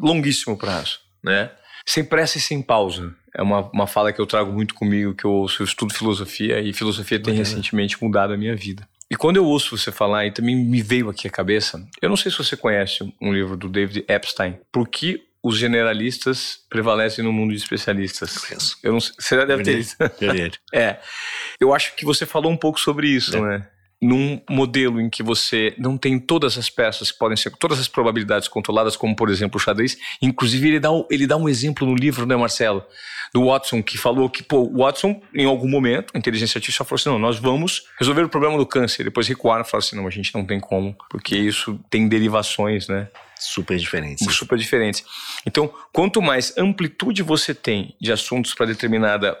[0.00, 1.50] longuíssimo prazo, né?
[1.86, 5.24] Sem pressa e sem pausa é uma, uma fala que eu trago muito comigo, que
[5.24, 8.88] eu ouço, eu estudo filosofia e filosofia tem recentemente mudado a minha vida.
[9.10, 12.16] E quando eu ouço você falar, e também me veio aqui a cabeça, eu não
[12.16, 17.32] sei se você conhece um livro do David Epstein, Por que os generalistas prevalecem no
[17.32, 18.76] mundo de especialistas?
[18.82, 19.96] Eu não sei, você já deve ter isso.
[20.74, 20.98] é.
[21.60, 23.40] Eu acho que você falou um pouco sobre isso, é.
[23.40, 23.68] né?
[24.00, 27.88] Num modelo em que você não tem todas as peças que podem ser, todas as
[27.88, 29.96] probabilidades controladas, como por exemplo o xadrez.
[30.20, 32.84] Inclusive, ele dá, ele dá um exemplo no livro, né, Marcelo?
[33.34, 36.96] Do Watson, que falou que, pô, o Watson, em algum momento, a inteligência artificial falou
[36.96, 39.04] assim: não, nós vamos resolver o problema do câncer.
[39.04, 42.88] Depois recuaram e falaram assim: não, a gente não tem como, porque isso tem derivações,
[42.88, 43.08] né?
[43.38, 44.34] Super diferentes.
[44.34, 45.04] Super diferentes.
[45.44, 49.36] Então, quanto mais amplitude você tem de assuntos para determinada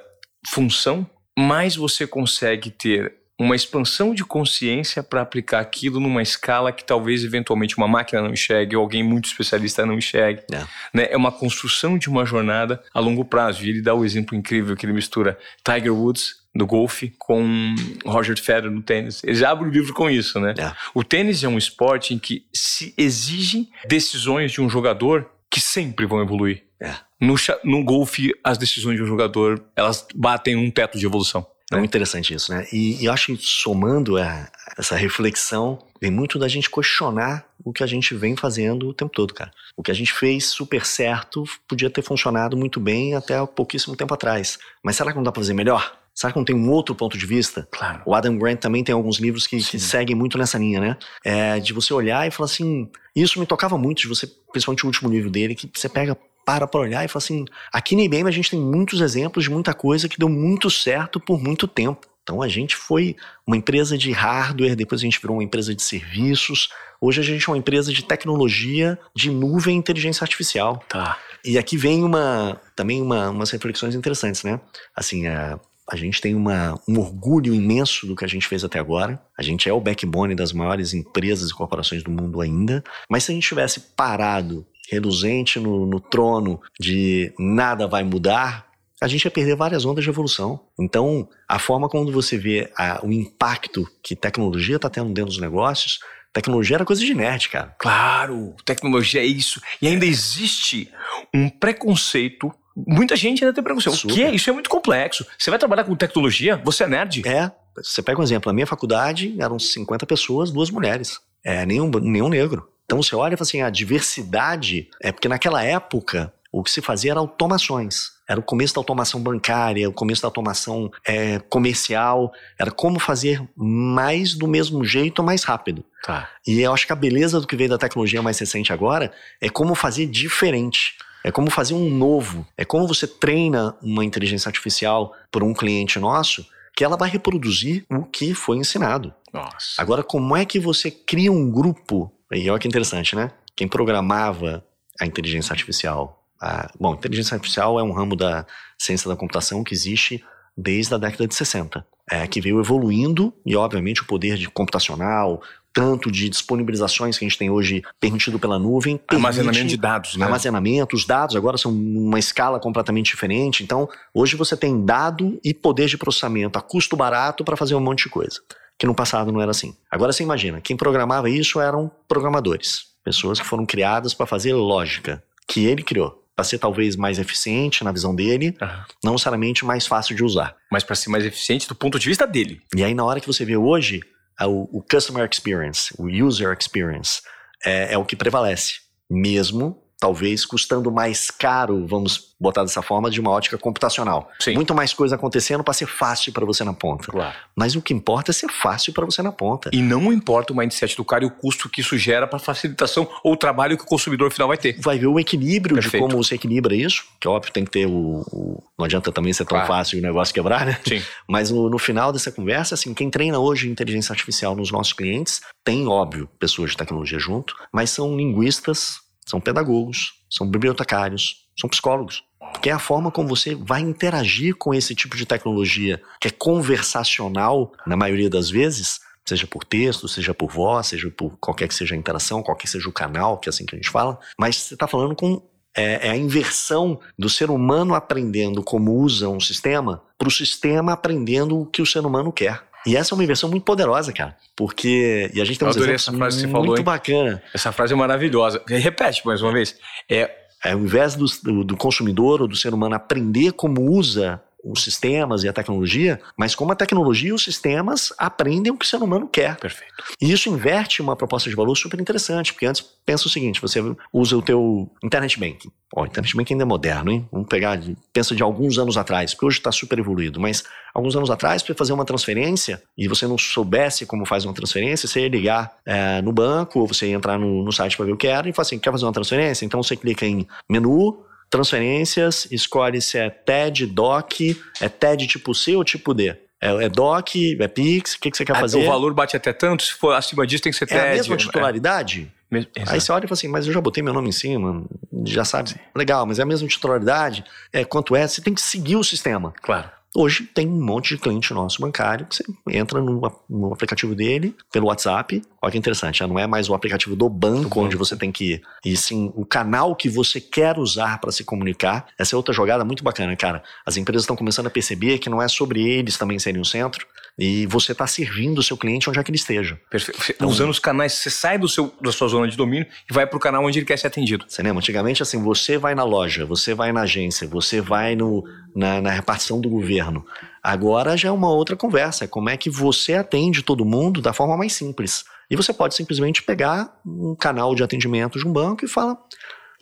[0.48, 6.84] função, mais você consegue ter uma expansão de consciência para aplicar aquilo numa escala que
[6.84, 10.42] talvez eventualmente uma máquina não enxergue ou alguém muito especialista não enxergue.
[10.50, 10.64] É.
[10.92, 11.08] Né?
[11.10, 13.64] é uma construção de uma jornada a longo prazo.
[13.64, 17.74] E ele dá o exemplo incrível que ele mistura Tiger Woods no golfe com
[18.06, 19.22] Roger Federer no tênis.
[19.22, 20.54] Ele abre o livro com isso, né?
[20.58, 20.72] É.
[20.94, 26.06] O tênis é um esporte em que se exigem decisões de um jogador que sempre
[26.06, 26.64] vão evoluir.
[26.80, 26.94] É.
[27.20, 31.46] No, no golfe, as decisões de um jogador, elas batem um teto de evolução.
[31.72, 32.66] É muito interessante isso, né?
[32.72, 34.48] E, e eu acho que somando a,
[34.78, 39.12] essa reflexão, vem muito da gente questionar o que a gente vem fazendo o tempo
[39.12, 39.50] todo, cara.
[39.76, 43.96] O que a gente fez super certo podia ter funcionado muito bem até há pouquíssimo
[43.96, 44.58] tempo atrás.
[44.82, 45.92] Mas será que não dá pra fazer melhor?
[46.14, 47.68] Será que não tem um outro ponto de vista?
[47.70, 48.02] Claro.
[48.06, 50.96] O Adam Grant também tem alguns livros que, que seguem muito nessa linha, né?
[51.22, 52.88] É, de você olhar e falar assim.
[53.14, 56.66] Isso me tocava muito, de você, principalmente o último livro dele, que você pega para
[56.66, 59.74] para olhar e fala assim: aqui na IBM a gente tem muitos exemplos de muita
[59.74, 62.06] coisa que deu muito certo por muito tempo.
[62.22, 65.82] Então a gente foi uma empresa de hardware, depois a gente virou uma empresa de
[65.82, 66.68] serviços.
[67.00, 70.82] Hoje a gente é uma empresa de tecnologia, de nuvem e inteligência artificial.
[70.88, 71.18] Tá.
[71.44, 74.60] E aqui vem uma também uma, umas reflexões interessantes, né?
[74.94, 78.80] Assim, a, a gente tem uma, um orgulho imenso do que a gente fez até
[78.80, 79.20] agora.
[79.38, 82.82] A gente é o backbone das maiores empresas e corporações do mundo ainda.
[83.08, 88.66] Mas se a gente tivesse parado reluzente no, no trono de nada vai mudar,
[89.00, 90.60] a gente ia perder várias ondas de evolução.
[90.78, 95.38] Então, a forma como você vê a, o impacto que tecnologia está tendo dentro dos
[95.38, 96.00] negócios,
[96.32, 97.74] tecnologia era coisa de nerd, cara.
[97.78, 99.60] Claro, tecnologia é isso.
[99.82, 100.90] E ainda existe
[101.34, 102.50] um preconceito.
[102.74, 103.96] Muita gente ainda tem preconceito.
[103.96, 104.12] Super.
[104.12, 104.34] O que é?
[104.34, 105.26] Isso é muito complexo.
[105.38, 106.60] Você vai trabalhar com tecnologia?
[106.64, 107.28] Você é nerd?
[107.28, 107.50] É.
[107.76, 108.50] Você pega um exemplo.
[108.50, 111.20] Na minha faculdade eram 50 pessoas, duas mulheres.
[111.44, 112.66] É, nenhum, nenhum negro.
[112.86, 116.80] Então você olha e fala assim, a diversidade é porque naquela época o que se
[116.80, 118.12] fazia era automações.
[118.28, 122.32] Era o começo da automação bancária, o começo da automação é, comercial.
[122.58, 125.84] Era como fazer mais do mesmo jeito, mais rápido.
[126.02, 126.28] Tá.
[126.46, 129.48] E eu acho que a beleza do que veio da tecnologia mais recente agora é
[129.48, 130.96] como fazer diferente.
[131.22, 132.46] É como fazer um novo.
[132.56, 137.86] É como você treina uma inteligência artificial por um cliente nosso que ela vai reproduzir
[137.90, 139.12] o que foi ensinado.
[139.32, 139.80] Nossa.
[139.80, 143.30] Agora, como é que você cria um grupo e olha que interessante, né?
[143.54, 144.64] Quem programava
[145.00, 146.24] a inteligência artificial.
[146.40, 148.46] A, bom, inteligência artificial é um ramo da
[148.78, 150.22] ciência da computação que existe
[150.56, 155.42] desde a década de 60, é, que veio evoluindo e, obviamente, o poder de computacional,
[155.72, 158.98] tanto de disponibilizações que a gente tem hoje permitido pela nuvem.
[159.08, 160.24] Armazenamento de dados, né?
[160.24, 163.62] Armazenamento, os dados agora são uma escala completamente diferente.
[163.62, 167.80] Então, hoje você tem dado e poder de processamento a custo barato para fazer um
[167.80, 168.40] monte de coisa
[168.78, 169.76] que no passado não era assim.
[169.90, 175.22] Agora você imagina, quem programava isso eram programadores, pessoas que foram criadas para fazer lógica,
[175.46, 176.22] que ele criou.
[176.34, 178.68] Para ser talvez mais eficiente na visão dele, uhum.
[179.02, 180.54] não necessariamente mais fácil de usar.
[180.70, 182.60] Mas para ser mais eficiente do ponto de vista dele.
[182.76, 184.02] E aí, na hora que você vê hoje,
[184.42, 187.22] o, o customer experience, o user experience,
[187.64, 188.80] é, é o que prevalece.
[189.08, 194.30] Mesmo talvez custando mais caro, vamos botar dessa forma, de uma ótica computacional.
[194.38, 194.54] Sim.
[194.54, 197.10] Muito mais coisa acontecendo para ser fácil para você na ponta.
[197.10, 197.34] Claro.
[197.56, 199.70] Mas o que importa é ser fácil para você na ponta.
[199.72, 203.08] E não importa o mindset do cara e o custo que isso gera para facilitação
[203.24, 204.78] ou o trabalho que o consumidor final vai ter.
[204.80, 206.02] Vai ver o equilíbrio Perfeito.
[206.04, 209.32] de como você equilibra isso, que óbvio tem que ter o, o não adianta também
[209.32, 209.66] ser tão claro.
[209.66, 210.78] fácil o negócio quebrar, né?
[210.86, 211.02] Sim.
[211.26, 215.40] Mas no, no final dessa conversa, assim, quem treina hoje inteligência artificial nos nossos clientes
[215.64, 222.22] tem, óbvio, pessoas de tecnologia junto, mas são linguistas, são pedagogos, são bibliotecários, são psicólogos.
[222.52, 226.30] Porque é a forma como você vai interagir com esse tipo de tecnologia, que é
[226.30, 231.74] conversacional, na maioria das vezes, seja por texto, seja por voz, seja por qualquer que
[231.74, 234.56] seja a interação, qualquer seja o canal, que é assim que a gente fala, mas
[234.56, 235.42] você está falando com
[235.76, 240.92] é, é, a inversão do ser humano aprendendo como usa um sistema para o sistema
[240.92, 242.64] aprendendo o que o ser humano quer.
[242.86, 244.36] E essa é uma inversão muito poderosa, cara.
[244.54, 245.30] Porque.
[245.34, 246.84] E a gente tem um exemplo essa frase que você falou, muito hein?
[246.84, 247.42] bacana.
[247.52, 248.62] Essa frase é maravilhosa.
[248.68, 249.76] Repete mais uma vez.
[250.08, 250.30] É.
[250.64, 251.26] É, ao invés do,
[251.64, 256.54] do, consumidor ou do ser humano aprender como usa os sistemas e a tecnologia, mas
[256.54, 259.56] como a tecnologia e os sistemas aprendem o que o ser humano quer.
[259.56, 259.94] Perfeito.
[260.20, 263.80] E isso inverte uma proposta de valor super interessante, porque antes pensa o seguinte, você
[264.12, 265.70] usa o teu internet banking.
[265.94, 267.28] Ó, o internet banking ainda é moderno, hein?
[267.30, 267.78] Vamos pegar,
[268.12, 271.74] pensa de alguns anos atrás, porque hoje está super evoluído, mas alguns anos atrás, para
[271.74, 276.20] fazer uma transferência e você não soubesse como faz uma transferência, você ia ligar é,
[276.22, 278.52] no banco ou você ia entrar no, no site para ver o que era e
[278.52, 279.64] falar assim, quer fazer uma transferência?
[279.64, 285.76] Então você clica em menu, transferências, escolhe se é TED, DOC, é TED tipo C
[285.76, 286.34] ou tipo D.
[286.60, 288.82] É, é DOC, é PIX, o que, que você quer Ah, fazer?
[288.82, 291.16] O valor bate até tanto, se for acima disso tem que ser é a TED.
[291.16, 292.32] mesma titularidade?
[292.52, 292.64] É.
[292.86, 294.84] Aí você olha e fala assim, mas eu já botei meu nome em cima,
[295.24, 295.74] já sabe.
[295.94, 297.44] Legal, mas é a mesma titularidade?
[297.72, 298.26] É, quanto é?
[298.26, 299.52] Você tem que seguir o sistema.
[299.62, 299.90] Claro.
[300.18, 304.56] Hoje tem um monte de cliente nosso bancário que você entra no, no aplicativo dele,
[304.72, 305.42] pelo WhatsApp.
[305.60, 308.54] Olha que interessante, já não é mais o aplicativo do banco, onde você tem que
[308.54, 312.06] ir, e sim o canal que você quer usar para se comunicar.
[312.18, 313.62] Essa é outra jogada muito bacana, cara.
[313.84, 317.06] As empresas estão começando a perceber que não é sobre eles também serem o centro,
[317.38, 319.78] e você está servindo o seu cliente onde é que ele esteja.
[319.90, 320.18] Perfeito.
[320.22, 323.26] Você- Usando os canais, você sai do seu, da sua zona de domínio e vai
[323.26, 324.44] para o canal onde ele quer ser atendido.
[324.48, 324.78] Você lembra?
[324.78, 328.42] Antigamente, assim, você vai na loja, você vai na agência, você vai no,
[328.74, 330.24] na, na repartição do governo.
[330.62, 332.24] Agora já é uma outra conversa.
[332.24, 335.24] É como é que você atende todo mundo da forma mais simples.
[335.50, 339.16] E você pode simplesmente pegar um canal de atendimento de um banco e fala: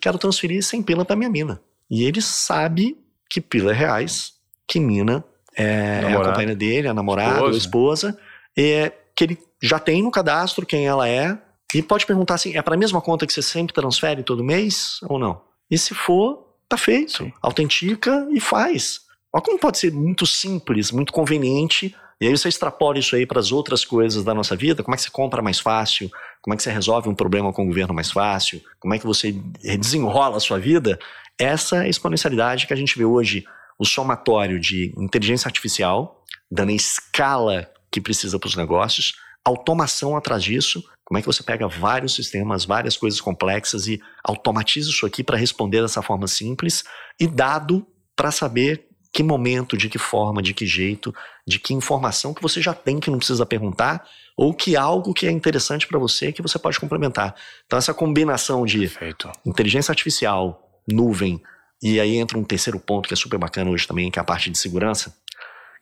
[0.01, 1.61] quero transferir 100 pila para minha mina.
[1.89, 2.97] E ele sabe
[3.29, 4.33] que pila é reais,
[4.67, 5.23] que mina
[5.57, 8.17] é, é a companheira dele, a namorada ou a esposa,
[8.57, 11.37] é, que ele já tem no cadastro quem ela é,
[11.73, 14.99] e pode perguntar assim: é para a mesma conta que você sempre transfere todo mês
[15.09, 15.41] ou não?
[15.69, 17.17] E se for, tá feito.
[17.17, 17.33] Sim.
[17.41, 19.01] Autentica e faz.
[19.33, 21.95] Olha como pode ser muito simples, muito conveniente.
[22.21, 24.81] E aí você extrapola isso aí para as outras coisas da nossa vida.
[24.81, 26.09] Como é que você compra mais fácil?
[26.41, 28.61] Como é que você resolve um problema com o governo mais fácil?
[28.79, 29.33] Como é que você
[29.77, 30.97] desenrola a sua vida?
[31.37, 33.45] Essa é exponencialidade que a gente vê hoje,
[33.77, 40.43] o somatório de inteligência artificial, dando a escala que precisa para os negócios, automação atrás
[40.43, 40.83] disso.
[41.03, 45.37] Como é que você pega vários sistemas, várias coisas complexas e automatiza isso aqui para
[45.37, 46.83] responder dessa forma simples
[47.19, 47.85] e dado
[48.15, 51.15] para saber que momento, de que forma, de que jeito,
[51.47, 55.25] de que informação que você já tem que não precisa perguntar ou que algo que
[55.25, 57.33] é interessante para você que você pode complementar.
[57.65, 59.31] Então essa combinação de Perfeito.
[59.45, 61.41] inteligência artificial, nuvem
[61.81, 64.25] e aí entra um terceiro ponto que é super bacana hoje também, que é a
[64.25, 65.13] parte de segurança.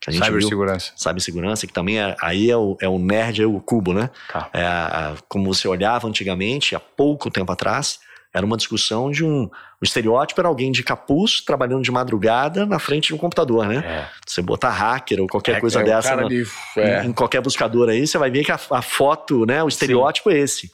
[0.02, 0.92] Que a gente viu, Cibersegurança.
[0.98, 4.10] cibersegurança, que também é, aí é o, é o nerd, é o cubo, né?
[4.32, 4.50] Tá.
[4.52, 8.00] É, a- como você olhava antigamente, há pouco tempo atrás,
[8.34, 9.44] era uma discussão de um.
[9.80, 13.78] O estereótipo era alguém de capuz trabalhando de madrugada na frente de um computador, né?
[13.78, 14.06] É.
[14.28, 16.44] Você botar hacker ou qualquer É- coisa é dessa no- de-
[16.76, 17.04] é.
[17.06, 19.64] em, em qualquer buscador aí, você vai ver que a, a foto, né?
[19.64, 20.70] O estereótipo é esse.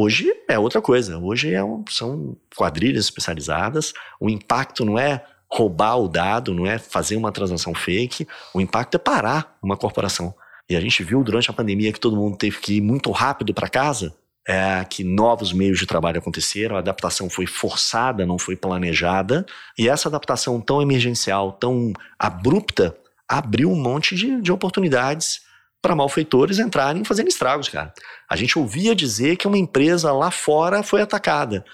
[0.00, 1.18] Hoje é outra coisa.
[1.18, 3.92] Hoje é um- são quadrilhas especializadas.
[4.20, 8.24] O impacto não é roubar o dado, não é fazer uma transação fake.
[8.54, 10.32] O impacto é parar uma corporação.
[10.70, 13.52] E a gente viu durante a pandemia que todo mundo teve que ir muito rápido
[13.52, 14.14] para casa,
[14.46, 19.44] é, que novos meios de trabalho aconteceram, a adaptação foi forçada, não foi planejada,
[19.76, 22.96] e essa adaptação tão emergencial, tão abrupta,
[23.28, 25.47] abriu um monte de, de oportunidades
[25.88, 27.94] para malfeitores entrarem fazendo estragos, cara.
[28.28, 31.64] A gente ouvia dizer que uma empresa lá fora foi atacada.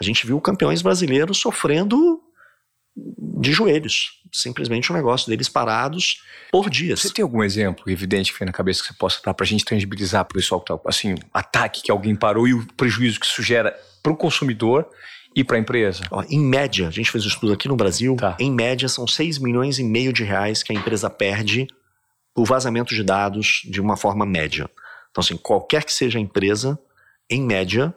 [0.00, 2.20] A gente viu campeões brasileiros sofrendo
[3.40, 4.20] de joelhos.
[4.32, 7.00] Simplesmente um negócio deles parados por dias.
[7.00, 9.64] Você tem algum exemplo evidente que vem na cabeça que você possa dar pra gente
[9.64, 13.42] tangibilizar pro pessoal que tá, assim, ataque que alguém parou e o prejuízo que isso
[13.44, 14.88] gera pro consumidor
[15.36, 16.04] e pra empresa?
[16.10, 18.36] Ó, em média, a gente fez um estudo aqui no Brasil, Tá.
[18.40, 21.68] em média são 6 milhões e meio de reais que a empresa perde
[22.34, 24.68] por vazamento de dados de uma forma média.
[25.10, 26.78] Então, assim, qualquer que seja a empresa,
[27.30, 27.94] em média,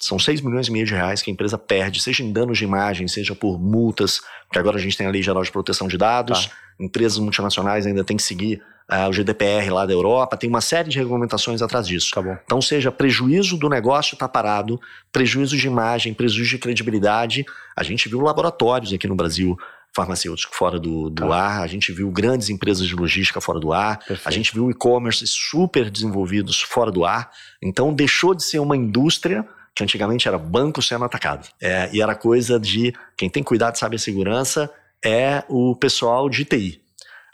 [0.00, 2.64] são 6 milhões e meio de reais que a empresa perde, seja em danos de
[2.64, 5.98] imagem, seja por multas, porque agora a gente tem a Lei Geral de Proteção de
[5.98, 6.52] Dados, Tá.
[6.78, 10.88] empresas multinacionais ainda têm que seguir ah, o GDPR lá da Europa, tem uma série
[10.88, 12.10] de regulamentações atrás disso.
[12.14, 12.40] Tá.
[12.44, 14.80] Então, seja prejuízo do negócio estar parado,
[15.12, 17.44] prejuízo de imagem, prejuízo de credibilidade.
[17.76, 19.56] A gente viu laboratórios aqui no Brasil
[19.94, 21.34] farmacêuticos fora do, do Tá.
[21.36, 24.28] ar, a gente viu grandes empresas de logística fora do ar, Perfeito.
[24.28, 27.30] a gente viu e-commerce super desenvolvidos fora do ar.
[27.62, 31.46] Então, deixou de ser uma indústria que antigamente era banco sendo atacado.
[31.60, 34.68] É, e era coisa de quem tem cuidado sabe a segurança
[35.04, 36.82] é o pessoal de TI.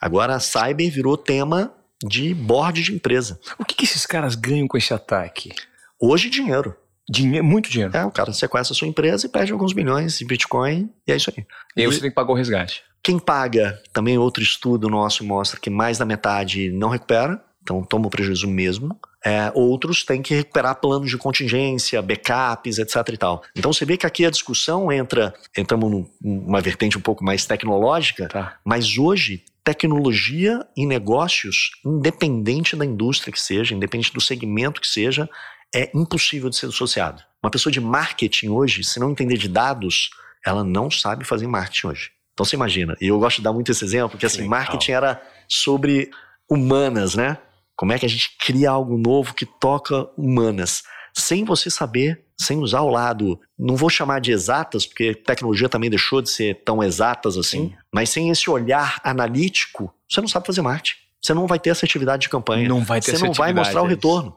[0.00, 1.72] Agora a cyber virou tema
[2.06, 3.40] de board de empresa.
[3.58, 5.52] O que, que esses caras ganham com esse ataque?
[5.98, 6.76] Hoje, dinheiro.
[7.08, 7.96] Dinheiro, muito dinheiro.
[7.96, 11.16] É, o cara sequestra a sua empresa e perde alguns milhões em Bitcoin e é
[11.16, 11.44] isso aí.
[11.76, 12.82] E aí E- você tem que pagar o resgate.
[13.02, 18.06] Quem paga, também outro estudo nosso mostra que mais da metade não recupera, então toma
[18.06, 18.98] o prejuízo mesmo.
[19.22, 23.42] É, outros têm que recuperar planos de contingência, backups, etc e tal.
[23.56, 28.28] Então você vê que aqui a discussão entra, entramos numa vertente um pouco mais tecnológica,
[28.28, 28.56] tá.
[28.64, 35.28] mas hoje tecnologia e negócios, independente da indústria que seja, independente do segmento que seja,
[35.74, 37.22] é impossível de ser associado.
[37.42, 40.10] Uma pessoa de marketing hoje, se não entender de dados,
[40.46, 42.10] ela não sabe fazer marketing hoje.
[42.32, 45.22] Então você imagina, e eu gosto de dar muito esse exemplo, que assim, marketing era
[45.48, 46.10] sobre
[46.50, 47.38] humanas, né?
[47.76, 50.82] Como é que a gente cria algo novo que toca humanas,
[51.16, 55.88] sem você saber, sem usar o lado, não vou chamar de exatas, porque tecnologia também
[55.88, 57.74] deixou de ser tão exatas assim, Sim.
[57.92, 60.96] mas sem esse olhar analítico, você não sabe fazer marketing.
[61.22, 62.68] Você não vai ter assertividade de campanha.
[62.68, 64.36] Não vai ter Você não vai mostrar o é retorno.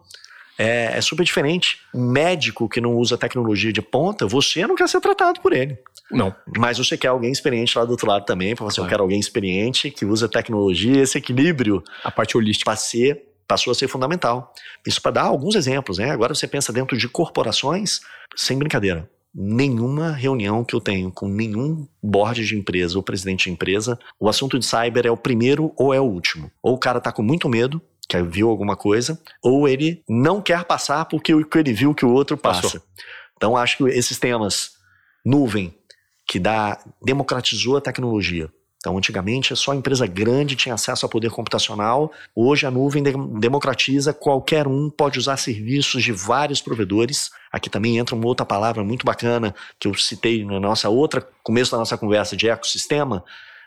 [0.57, 1.79] É, é, super diferente.
[1.93, 5.77] Um médico que não usa tecnologia de ponta, você não quer ser tratado por ele.
[6.11, 6.33] Não.
[6.57, 8.87] Mas você quer alguém experiente lá do outro lado também, para você, claro.
[8.87, 11.83] eu quero alguém experiente que usa tecnologia, esse equilíbrio.
[12.03, 12.75] A parte holística.
[12.75, 14.53] Ser, passou a ser fundamental.
[14.85, 16.11] Isso para dar alguns exemplos, né?
[16.11, 18.01] Agora você pensa dentro de corporações,
[18.35, 19.09] sem brincadeira.
[19.33, 24.27] Nenhuma reunião que eu tenho com nenhum board de empresa ou presidente de empresa, o
[24.27, 26.51] assunto de cyber é o primeiro ou é o último.
[26.61, 30.63] Ou o cara tá com muito medo, que viu alguma coisa, ou ele não quer
[30.63, 32.61] passar porque ele viu que o outro passa.
[32.61, 32.81] Passou.
[33.35, 34.71] Então acho que esses temas,
[35.25, 35.73] nuvem,
[36.27, 38.49] que dá, democratizou a tecnologia.
[38.79, 42.11] Então, antigamente, só empresa grande tinha acesso a poder computacional.
[42.35, 47.31] Hoje, a nuvem democratiza, qualquer um pode usar serviços de vários provedores.
[47.51, 51.71] Aqui também entra uma outra palavra muito bacana que eu citei na nossa outra começo
[51.71, 53.23] da nossa conversa de ecossistema,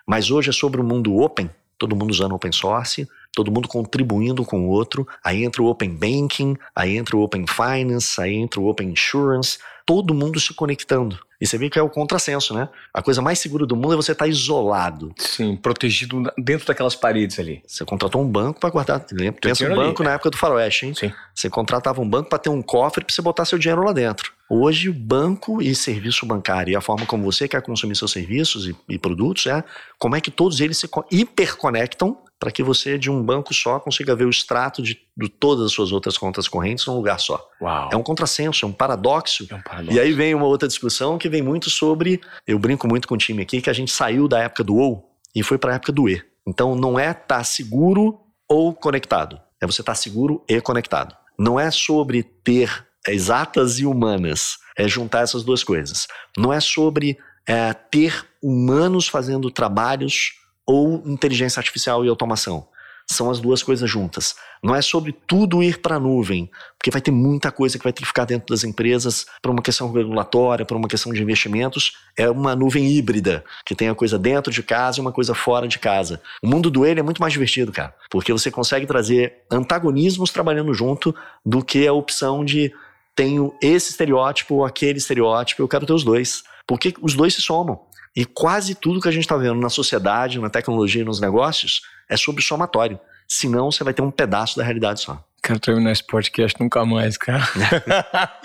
[0.06, 4.44] mas hoje é sobre o mundo open, todo mundo usando open source, todo mundo contribuindo
[4.44, 5.06] com o outro.
[5.24, 9.58] Aí entra o open banking, aí entra o open finance, aí entra o open insurance,
[9.86, 11.18] todo mundo se conectando.
[11.40, 12.68] E você vê que é o contrassenso, né?
[12.92, 15.12] A coisa mais segura do mundo é você estar isolado.
[15.16, 17.62] Sim, protegido dentro daquelas paredes ali.
[17.66, 19.00] Você contratou um banco para guardar.
[19.40, 20.10] Pensa um banco ali.
[20.10, 20.94] na época do faroeste, hein?
[20.94, 21.10] Sim.
[21.34, 24.32] Você contratava um banco para ter um cofre para você botar seu dinheiro lá dentro.
[24.50, 28.66] Hoje, o banco e serviço bancário e a forma como você quer consumir seus serviços
[28.66, 29.64] e, e produtos é
[29.98, 34.16] como é que todos eles se hiperconectam para que você, de um banco só, consiga
[34.16, 37.46] ver o extrato de, de, todas as suas outras contas correntes num lugar só.
[37.60, 37.90] Uau.
[37.92, 39.46] É um contrassenso, é um paradoxo.
[39.50, 39.94] É um paradoxo.
[39.94, 42.18] E aí vem uma outra discussão que vem muito sobre.
[42.46, 45.04] Eu brinco muito com o time aqui que a gente saiu da época do OU
[45.36, 46.24] e foi para a época do E.
[46.46, 48.18] Então não é estar tá seguro
[48.48, 51.14] ou conectado, é você estar tá seguro e conectado.
[51.38, 56.06] Não é sobre ter exatas e humanas, é juntar essas duas coisas.
[56.38, 60.32] Não é sobre é, ter humanos fazendo trabalhos
[60.66, 62.66] ou inteligência artificial e automação.
[63.10, 64.36] São as duas coisas juntas.
[64.62, 66.48] Não é sobre tudo ir para a nuvem,
[66.78, 69.62] porque vai ter muita coisa que vai ter que ficar dentro das empresas para uma
[69.62, 71.94] questão regulatória, para uma questão de investimentos.
[72.16, 75.66] É uma nuvem híbrida, que tem a coisa dentro de casa e uma coisa fora
[75.66, 76.22] de casa.
[76.40, 80.72] O mundo do ele é muito mais divertido, cara, porque você consegue trazer antagonismos trabalhando
[80.72, 81.12] junto
[81.44, 82.72] do que a opção de
[83.16, 86.44] tenho esse estereótipo ou aquele estereótipo, eu quero ter os dois.
[86.66, 87.80] Porque os dois se somam.
[88.14, 91.82] E quase tudo que a gente está vendo na sociedade, na tecnologia e nos negócios
[92.08, 92.98] é sobre somatório.
[93.28, 95.22] Senão você vai ter um pedaço da realidade só.
[95.42, 97.48] Quero terminar esse podcast nunca mais, cara.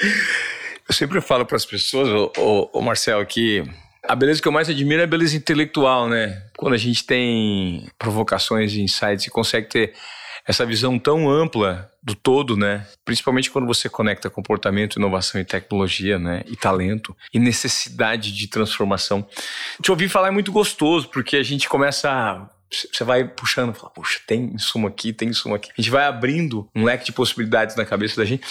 [0.87, 2.07] eu sempre falo para as pessoas,
[2.37, 3.63] o Marcel, que
[4.07, 6.43] a beleza que eu mais admiro é a beleza intelectual, né?
[6.57, 9.93] Quando a gente tem provocações e insights e consegue ter
[10.47, 12.85] essa visão tão ampla do todo, né?
[13.03, 16.43] Principalmente quando você conecta comportamento, inovação e tecnologia, né?
[16.45, 19.27] E talento e necessidade de transformação.
[19.81, 22.47] Te ouvir falar é muito gostoso, porque a gente começa a
[22.91, 25.71] você vai puxando, fala, puxa, tem insumo aqui, tem insumo aqui.
[25.77, 28.45] A gente vai abrindo um leque de possibilidades na cabeça da gente.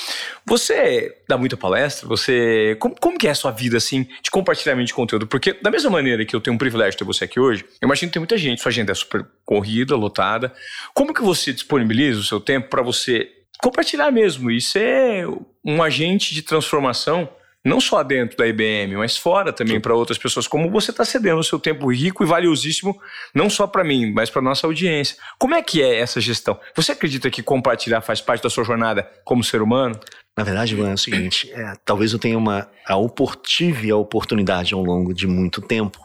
[0.46, 2.06] Você dá muita palestra?
[2.08, 2.76] Você.
[2.80, 5.26] Como, como que é a sua vida, assim, de compartilhamento de conteúdo?
[5.26, 7.86] Porque, da mesma maneira que eu tenho um privilégio de ter você aqui hoje, eu
[7.86, 10.52] imagino que tem muita gente, sua agenda é super corrida, lotada.
[10.92, 13.30] Como que você disponibiliza o seu tempo para você
[13.62, 15.26] compartilhar mesmo e ser
[15.64, 17.28] um agente de transformação?
[17.64, 21.38] Não só dentro da IBM, mas fora também para outras pessoas, como você está cedendo
[21.38, 23.00] o seu tempo rico e valiosíssimo,
[23.34, 25.16] não só para mim, mas para nossa audiência.
[25.38, 26.60] Como é que é essa gestão?
[26.76, 29.98] Você acredita que compartilhar faz parte da sua jornada como ser humano?
[30.36, 32.94] Na verdade, Ivan, é o seguinte: é, talvez eu tenha uma a
[33.42, 35.98] tive a oportunidade ao longo de muito tempo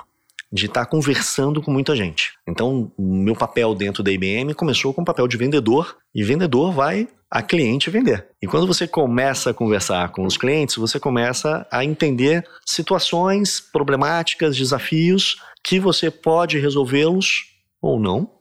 [0.51, 2.33] de estar tá conversando com muita gente.
[2.47, 6.71] Então, o meu papel dentro da IBM começou com o papel de vendedor, e vendedor
[6.71, 8.27] vai a cliente vender.
[8.41, 14.57] E quando você começa a conversar com os clientes, você começa a entender situações, problemáticas,
[14.57, 17.45] desafios que você pode resolvê-los
[17.81, 18.31] ou não.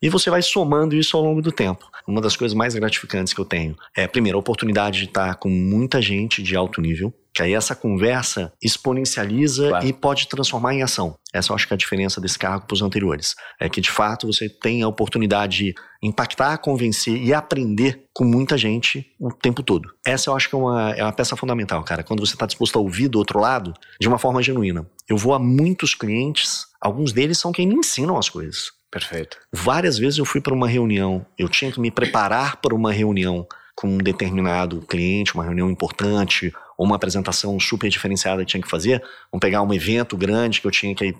[0.00, 1.88] E você vai somando isso ao longo do tempo.
[2.08, 5.50] Uma das coisas mais gratificantes que eu tenho é, primeiro, a oportunidade de estar com
[5.50, 9.86] muita gente de alto nível, Que aí essa conversa exponencializa Claro.
[9.86, 11.16] e pode transformar em ação.
[11.32, 13.34] Essa eu acho que é a diferença desse cargo para os anteriores.
[13.60, 18.56] É que, de fato, você tem a oportunidade de impactar, convencer e aprender com muita
[18.56, 19.88] gente o tempo todo.
[20.04, 22.02] Essa eu acho que é uma, é uma peça fundamental, cara.
[22.02, 24.88] Quando você está disposto a ouvir do outro lado de uma forma genuína.
[25.08, 28.77] Eu vou a muitos clientes, alguns deles são quem me ensinam as coisas.
[28.90, 29.36] Perfeito.
[29.52, 33.46] Várias vezes eu fui para uma reunião, eu tinha que me preparar para uma reunião
[33.74, 38.68] com um determinado cliente, uma reunião importante, ou uma apresentação super diferenciada que tinha que
[38.68, 39.00] fazer.
[39.30, 41.14] Vamos pegar um evento grande que eu tinha que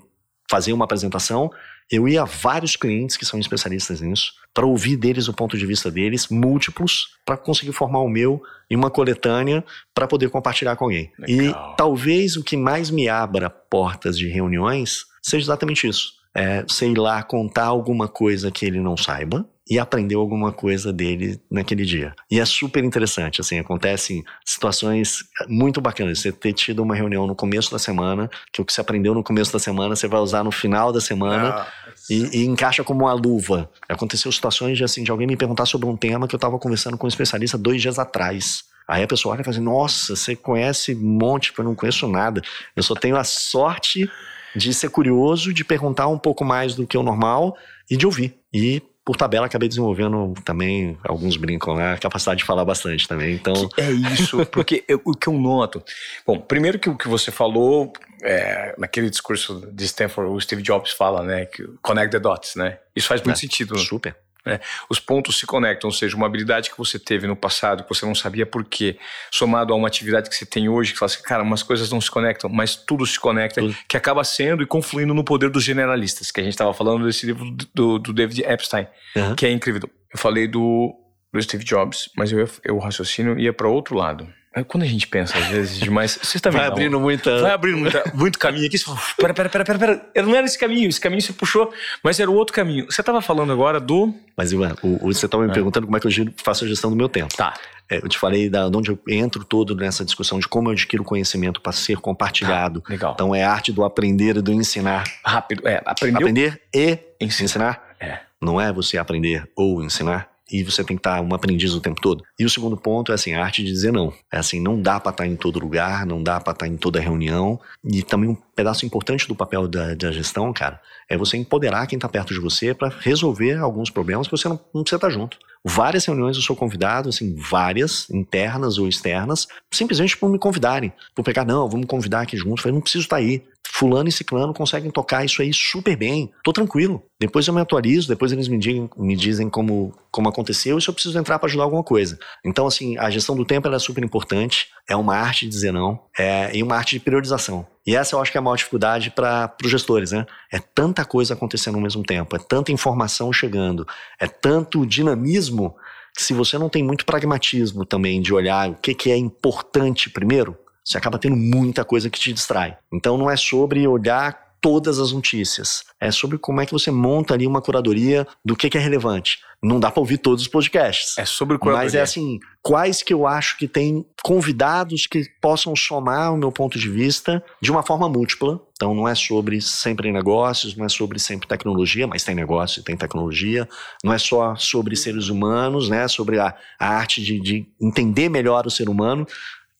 [0.49, 1.49] fazer uma apresentação.
[1.89, 5.65] Eu ia a vários clientes que são especialistas nisso, para ouvir deles o ponto de
[5.65, 9.63] vista deles, múltiplos, para conseguir formar o meu em uma coletânea
[9.93, 11.11] para poder compartilhar com alguém.
[11.17, 11.73] Legal.
[11.73, 16.18] E talvez o que mais me abra portas de reuniões seja exatamente isso.
[16.39, 21.39] É, sei lá, contar alguma coisa que ele não saiba e aprender alguma coisa dele
[21.51, 22.15] naquele dia.
[22.31, 25.19] E é super interessante, assim, acontecem situações
[25.49, 26.19] muito bacanas.
[26.19, 29.21] Você ter tido uma reunião no começo da semana, que o que você aprendeu no
[29.21, 31.67] começo da semana, você vai usar no final da semana Ah,
[32.09, 33.69] e, e encaixa como uma luva.
[33.89, 36.97] Aconteceu situações de, assim, de alguém me perguntar sobre um tema que eu estava conversando
[36.97, 38.63] com um especialista dois dias atrás.
[38.87, 42.07] Aí a pessoa olha e fala assim, nossa, você conhece um monte, eu não conheço
[42.07, 42.41] nada.
[42.75, 44.09] Eu só tenho a sorte
[44.55, 47.55] de ser curioso, de perguntar um pouco mais do que o normal
[47.89, 48.37] e de ouvir.
[48.53, 51.93] E, por tabela, acabei desenvolvendo também, alguns brincam, né?
[51.93, 53.33] A capacidade de falar bastante também.
[53.33, 55.81] Então, Que é isso, porque eu- o que eu noto.
[56.25, 57.91] Bom, primeiro que o que você falou,
[58.21, 61.45] é, naquele discurso de Stanford, o Steve Jobs fala, né?
[61.45, 62.77] Que connect the dots, né?
[62.95, 63.77] Isso faz muito É, sentido.
[63.79, 64.15] super.
[64.49, 64.59] Né?
[64.89, 68.05] Os pontos se conectam, ou seja, uma habilidade que você teve no passado, que você
[68.05, 68.97] não sabia por quê,
[69.31, 72.01] somado a uma atividade que você tem hoje, que fala assim, cara, umas coisas não
[72.01, 73.75] se conectam, mas tudo se conecta, Tudo.
[73.87, 77.25] que acaba sendo e confluindo no poder dos generalistas, que a gente estava falando desse
[77.25, 79.35] livro do, do David Epstein, Aham.
[79.35, 79.89] que é incrível.
[80.11, 80.93] Eu falei do,
[81.31, 84.27] do Steve Jobs, mas eu, eu o raciocínio ia para outro lado.
[84.67, 86.73] Quando a gente pensa, às vezes, demais, vocês também Vai não.
[86.73, 87.39] abrindo muita...
[87.41, 88.79] Vai abrindo muita- muito caminho aqui.
[88.79, 90.23] Você fala, pera, pera, pera, pera, pera.
[90.25, 91.71] Não era esse caminho, esse caminho você puxou,
[92.03, 92.85] mas era o outro caminho.
[92.91, 94.13] Você estava falando agora do.
[94.35, 95.53] Mas, Ivan, você estava me É.
[95.53, 97.35] perguntando como é que eu faço a gestão do meu tempo.
[97.37, 97.53] Tá.
[97.91, 100.73] É, eu te falei da, de onde eu entro todo nessa discussão de como eu
[100.73, 102.83] adquiro conhecimento para ser compartilhado.
[102.89, 103.13] Legal.
[103.13, 105.03] Então é a arte do aprender e do ensinar.
[105.23, 105.67] Rápido.
[105.67, 106.17] É, aprendeu.
[106.17, 107.45] Aprender e Ensinar.
[107.45, 107.83] ensinar.
[107.99, 108.19] É.
[108.41, 110.28] Não é você aprender ou ensinar.
[110.51, 112.23] E você tem que estar um aprendiz o tempo todo.
[112.37, 114.13] E o segundo ponto é assim, a arte de dizer não.
[114.31, 116.99] É assim, não dá para estar em todo lugar, não dá para estar em toda
[116.99, 117.59] reunião.
[117.83, 121.97] E também um pedaço importante do papel da, da gestão, cara, é você empoderar quem
[121.97, 125.37] está perto de você para resolver alguns problemas que você não, não precisa estar junto.
[125.65, 130.93] Várias reuniões eu sou convidado, assim, várias, internas ou externas, simplesmente por me convidarem.
[131.13, 132.51] Por pegar, não, vamos convidar aqui junto.
[132.51, 133.43] Eu falei, não preciso estar aí.
[133.71, 136.31] Fulano e Ciclano conseguem tocar isso aí super bem.
[136.43, 137.03] Tô tranquilo.
[137.19, 140.89] Depois eu me atualizo, depois eles me, digam, me dizem como, como aconteceu e se
[140.89, 142.17] eu preciso entrar para ajudar alguma coisa.
[142.43, 144.67] Então, assim, a gestão do tempo é super importante.
[144.89, 145.99] É uma arte de dizer não.
[146.17, 147.65] É, e uma arte de priorização.
[147.85, 150.25] E essa eu acho que é a maior dificuldade para os gestores, né?
[150.51, 153.87] É tanta coisa acontecendo ao mesmo tempo, é tanta informação chegando,
[154.19, 155.75] é tanto dinamismo
[156.15, 160.09] que se você não tem muito pragmatismo também de olhar o que, que é importante
[160.09, 162.77] primeiro, você acaba tendo muita coisa que te distrai.
[162.91, 167.33] Então não é sobre olhar todas as notícias, é sobre como é que você monta
[167.33, 169.39] ali uma curadoria do que, que é relevante.
[169.61, 171.17] Não dá para ouvir todos os podcasts.
[171.17, 175.75] É sobre o Mas é assim, quais que eu acho que tem convidados que possam
[175.75, 178.61] somar o meu ponto de vista de uma forma múltipla.
[178.71, 182.83] Então não é sobre sempre negócios, não é sobre sempre tecnologia, mas tem negócio e
[182.83, 183.67] tem tecnologia.
[184.01, 186.07] Não é só sobre seres humanos, né?
[186.07, 189.27] Sobre a, a arte de, de entender melhor o ser humano,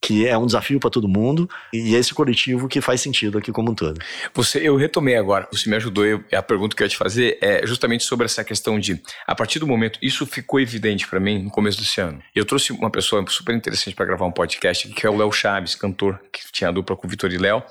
[0.02, 3.72] que é um desafio para todo mundo, e esse coletivo que faz sentido aqui como
[3.72, 4.00] um todo.
[4.34, 6.06] Você, eu retomei agora, você me ajudou.
[6.06, 9.36] Eu, a pergunta que eu ia te fazer é justamente sobre essa questão de, a
[9.36, 12.22] partir do momento, isso ficou evidente para mim no começo desse ano.
[12.34, 15.76] Eu trouxe uma pessoa super interessante para gravar um podcast, que é o Léo Chaves,
[15.76, 17.62] cantor, que tinha a dupla com o Vitor e Léo.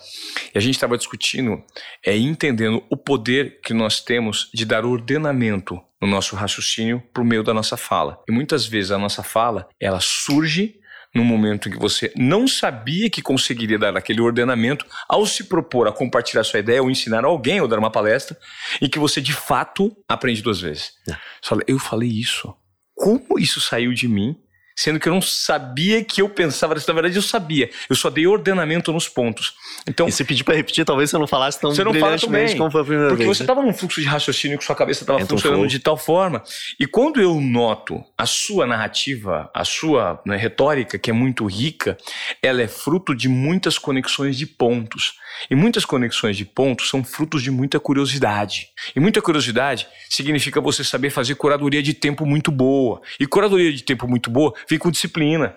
[0.54, 1.62] E a gente estava discutindo,
[2.04, 7.42] é, entendendo o poder que nós temos de dar ordenamento no nosso raciocínio por meio
[7.42, 8.20] da nossa fala.
[8.28, 10.77] E muitas vezes a nossa fala, ela surge
[11.14, 15.88] no momento em que você não sabia que conseguiria dar aquele ordenamento ao se propor
[15.88, 18.36] a compartilhar sua ideia ou ensinar alguém ou dar uma palestra
[18.80, 20.92] e que você de fato aprende duas vezes.
[21.08, 21.12] É.
[21.12, 22.54] Você fala, Eu falei isso.
[22.94, 24.36] Como isso saiu de mim?
[24.78, 26.86] Sendo que eu não sabia que eu pensava isso.
[26.86, 27.68] Na verdade, eu sabia.
[27.90, 29.54] Eu só dei ordenamento nos pontos.
[29.88, 32.44] Então, E se pedir para repetir, talvez você não falasse tão Você não fala brilhantemente
[32.52, 33.36] também, como foi a primeira porque vez.
[33.36, 33.44] você né?
[33.44, 36.44] estava num fluxo de raciocínio que sua cabeça estava funcionando de tal forma.
[36.78, 41.98] E quando eu noto a sua narrativa, a sua né, retórica, que é muito rica,
[42.40, 45.14] ela é fruto de muitas conexões de pontos.
[45.50, 48.68] E muitas conexões de pontos são frutos de muita curiosidade.
[48.94, 53.00] E muita curiosidade significa você saber fazer curadoria de tempo muito boa.
[53.20, 55.54] E curadoria de tempo muito boa vem com disciplina.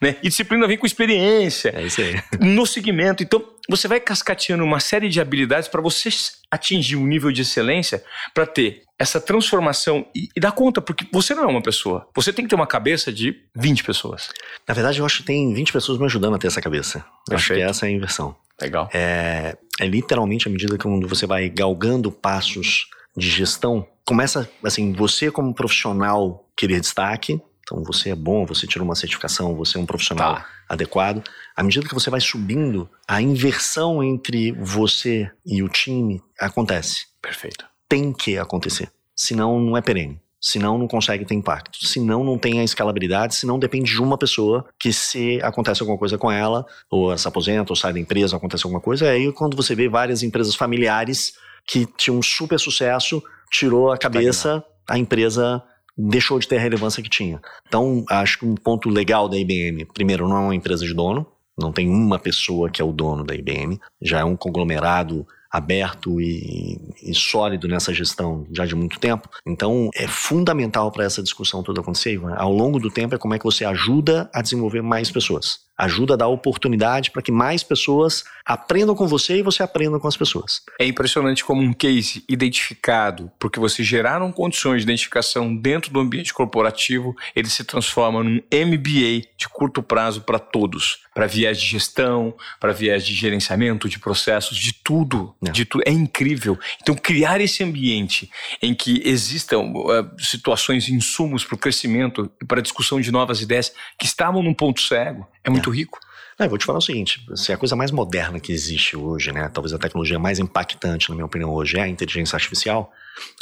[0.00, 0.16] Né?
[0.22, 1.72] E disciplina vem com experiência.
[1.74, 2.20] É isso aí.
[2.40, 3.22] No segmento.
[3.22, 6.08] Então, você vai cascateando uma série de habilidades para você
[6.50, 8.02] atingir um nível de excelência
[8.32, 12.08] para ter essa transformação e, e dar conta, porque você não é uma pessoa.
[12.14, 14.28] Você tem que ter uma cabeça de 20 pessoas.
[14.66, 17.04] Na verdade, eu acho que tem 20 pessoas me ajudando a ter essa cabeça.
[17.28, 18.34] Eu acho que essa é a inversão.
[18.60, 18.88] Legal.
[18.92, 25.30] É, é literalmente à medida que você vai galgando passos de gestão, começa assim, você
[25.30, 29.86] como profissional querer destaque, então você é bom, você tirou uma certificação, você é um
[29.86, 30.46] profissional tá.
[30.68, 31.22] adequado.
[31.54, 37.06] À medida que você vai subindo, a inversão entre você e o time acontece.
[37.20, 37.66] Perfeito.
[37.88, 38.90] Tem que acontecer.
[39.14, 40.20] Senão não é perene.
[40.40, 41.84] Senão não consegue ter impacto.
[41.84, 46.16] Senão não tem a escalabilidade, senão depende de uma pessoa que se acontece alguma coisa
[46.16, 49.74] com ela, ou se aposenta, ou sai da empresa, acontece alguma coisa, aí quando você
[49.74, 51.34] vê várias empresas familiares
[51.66, 55.62] que tinham um super sucesso, tirou a cabeça, a empresa
[55.98, 57.40] deixou de ter a relevância que tinha.
[57.66, 61.26] Então, acho que um ponto legal da IBM, primeiro, não é uma empresa de dono,
[61.58, 66.20] não tem uma pessoa que é o dono da IBM, já é um conglomerado aberto
[66.20, 69.28] e, e, sólido nessa gestão já de muito tempo.
[69.46, 73.34] Então, é fundamental para essa discussão toda acontecer, Ivan, ao longo do tempo, é como
[73.34, 77.62] é que você ajuda a desenvolver mais pessoas ajuda a dar oportunidade para que mais
[77.62, 80.62] pessoas aprendam com você e você aprenda com as pessoas.
[80.80, 86.34] É impressionante como um case identificado, porque você geraram condições de identificação dentro do ambiente
[86.34, 92.34] corporativo, ele se transforma num MBA de curto prazo para todos, para viés de gestão,
[92.58, 95.50] para viés de gerenciamento de processos, de tudo, é.
[95.50, 95.84] de tudo.
[95.86, 96.58] É incrível.
[96.80, 98.30] Então criar esse ambiente
[98.62, 103.42] em que existam uh, situações, insumos para o crescimento e para a discussão de novas
[103.42, 105.98] ideias que estavam num ponto cego é muito rico.
[106.38, 109.32] Não, eu vou te falar o seguinte: se a coisa mais moderna que existe hoje,
[109.32, 112.92] né, talvez a tecnologia mais impactante, na minha opinião, hoje é a inteligência artificial.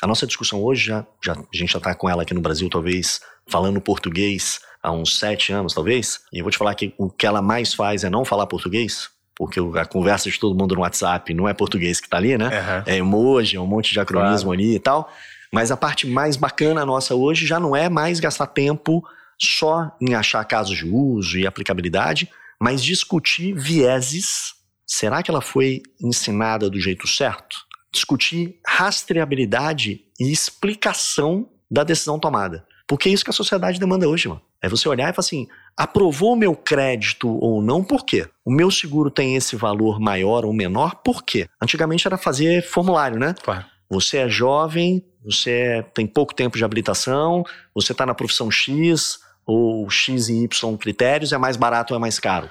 [0.02, 2.68] A nossa discussão hoje, já, já a gente já está com ela aqui no Brasil,
[2.70, 6.20] talvez falando português há uns sete anos, talvez.
[6.32, 9.10] E eu vou te falar que o que ela mais faz é não falar português,
[9.34, 12.46] porque a conversa de todo mundo no WhatsApp não é português que está ali, né?
[12.46, 12.82] Uhum.
[12.86, 14.60] É emoji, é um monte de acronismo claro.
[14.60, 15.12] ali e tal.
[15.52, 19.04] Mas a parte mais bacana nossa hoje já não é mais gastar tempo
[19.38, 22.30] só em achar casos de uso e aplicabilidade,
[22.60, 24.54] mas discutir vieses.
[24.86, 27.56] Será que ela foi ensinada do jeito certo?
[27.92, 32.64] Discutir rastreabilidade e explicação da decisão tomada.
[32.86, 34.40] Porque é isso que a sociedade demanda hoje, mano.
[34.62, 38.28] É você olhar e falar assim: aprovou o meu crédito ou não, por quê?
[38.44, 41.48] O meu seguro tem esse valor maior ou menor, por quê?
[41.60, 43.34] Antigamente era fazer formulário, né?
[43.42, 43.64] Claro.
[43.90, 49.88] Você é jovem, você tem pouco tempo de habilitação, você está na profissão X, ou
[49.88, 52.50] X e Y critérios, é mais barato ou é mais caro.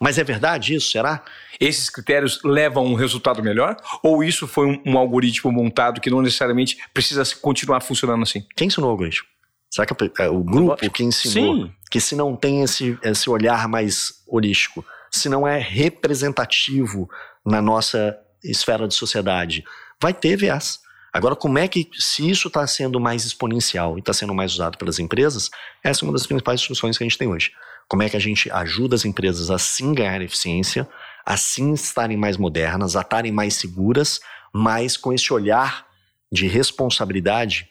[0.00, 1.22] Mas é verdade isso, será?
[1.60, 3.76] Esses critérios levam a um resultado melhor?
[4.02, 8.42] Ou isso foi um, um, algoritmo montado que não necessariamente precisa continuar funcionando assim?
[8.56, 9.28] Quem ensinou o algoritmo?
[9.70, 11.72] Será que é o grupo que ensinou Sim.
[11.90, 17.08] que se não tem esse, esse olhar mais holístico, se não é representativo
[17.44, 19.64] na nossa esfera de sociedade,
[20.00, 20.80] vai ter viés.
[21.12, 24.78] Agora, como é que, se isso está sendo mais exponencial e está sendo mais usado
[24.78, 25.50] pelas empresas,
[25.82, 27.52] essa é uma das principais discussões que a gente tem hoje.
[27.88, 30.88] Como é que a gente ajuda as empresas a sim ganhar eficiência,
[31.26, 34.20] a sim estarem mais modernas, a estarem mais seguras,
[34.54, 35.86] mas com esse olhar
[36.30, 37.66] de responsabilidade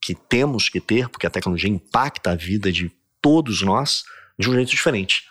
[0.00, 4.04] que temos que ter, porque a tecnologia impacta a vida de todos nós
[4.38, 5.24] de um jeito diferente.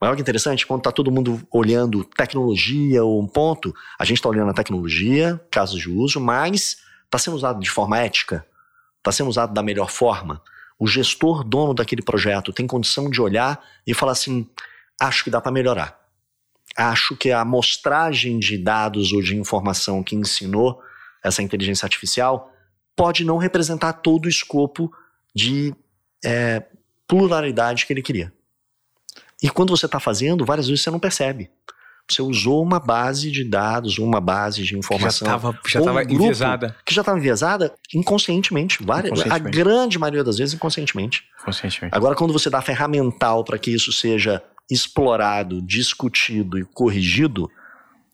[0.00, 4.16] Mas olha que interessante, quando está todo mundo olhando tecnologia ou um ponto, a gente
[4.16, 6.78] está olhando a tecnologia, casos de uso, mas
[7.12, 8.46] Está sendo usado de forma ética?
[8.96, 10.42] Está sendo usado da melhor forma?
[10.78, 14.48] O gestor, dono daquele projeto, tem condição de olhar e falar assim:
[14.98, 16.00] acho que dá para melhorar.
[16.74, 20.82] Acho que a amostragem de dados ou de informação que ensinou
[21.22, 22.50] essa inteligência artificial
[22.96, 24.90] pode não representar todo o escopo
[25.34, 25.74] de
[26.24, 26.64] é,
[27.06, 28.32] pluralidade que ele queria.
[29.42, 31.50] E quando você está fazendo, várias vezes você não percebe.
[32.12, 35.26] Você usou uma base de dados, uma base de informação.
[35.66, 36.76] já estava um enviesada.
[36.84, 39.58] Que já estava enviesada inconscientemente, várias, inconscientemente.
[39.58, 41.24] A grande maioria das vezes inconscientemente.
[41.44, 41.96] Conscientemente.
[41.96, 47.50] Agora, quando você dá ferramental para que isso seja explorado, discutido e corrigido,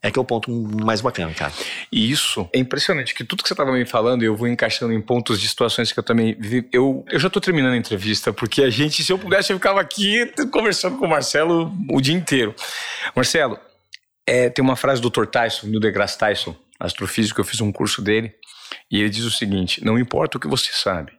[0.00, 0.50] é que é o ponto
[0.84, 1.52] mais bacana, cara.
[1.90, 5.00] E isso é impressionante, que tudo que você estava me falando, eu vou encaixando em
[5.00, 6.68] pontos de situações que eu também vivi.
[6.72, 9.80] Eu, eu já estou terminando a entrevista, porque a gente, se eu pudesse, eu ficava
[9.80, 12.54] aqui conversando com o Marcelo o dia inteiro.
[13.14, 13.58] Marcelo,
[14.28, 15.24] é, tem uma frase do Dr.
[15.24, 18.34] Tyson, Neil deGrasse Tyson, astrofísico, eu fiz um curso dele,
[18.90, 21.12] e ele diz o seguinte: não importa o que você sabe,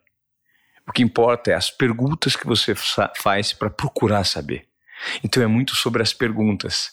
[0.87, 4.67] o que importa é as perguntas que você faz para procurar saber.
[5.23, 6.91] Então é muito sobre as perguntas,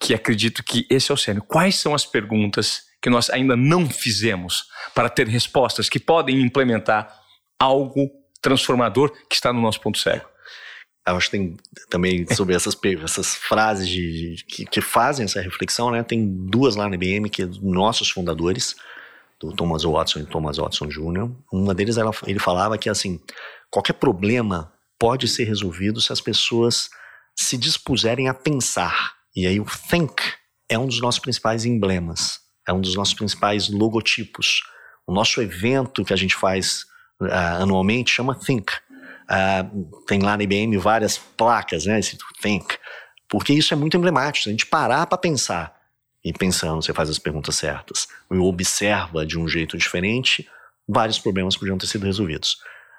[0.00, 1.42] que acredito que esse é o sério.
[1.42, 7.14] Quais são as perguntas que nós ainda não fizemos para ter respostas que podem implementar
[7.58, 10.26] algo transformador que está no nosso ponto cego?
[11.16, 11.56] Acho que tem
[11.88, 16.02] também sobre essas, essas frases de, de que, que, fazem essa reflexão, né?
[16.02, 18.76] Tem duas lá na IBM que nossos fundadores,
[19.40, 21.30] do Thomas Watson e Thomas Watson Jr.
[21.50, 23.18] Uma deles ela, ele falava que assim
[23.70, 26.90] qualquer problema pode ser resolvido se as pessoas
[27.34, 29.14] se dispuserem a pensar.
[29.34, 30.22] E aí o think
[30.68, 34.62] é um dos nossos principais emblemas, é um dos nossos principais logotipos.
[35.06, 36.84] O nosso evento que a gente faz
[37.20, 38.72] uh, anualmente chama Think.
[39.30, 41.98] Uh, tem lá na IBM várias placas, né?
[42.00, 42.76] Esse Think.
[43.28, 44.48] Porque isso é muito emblemático.
[44.48, 45.80] A gente parar para pensar
[46.24, 50.48] e pensando, você faz as perguntas certas e observa de um jeito diferente,
[50.86, 52.58] vários problemas podiam ter sido resolvidos.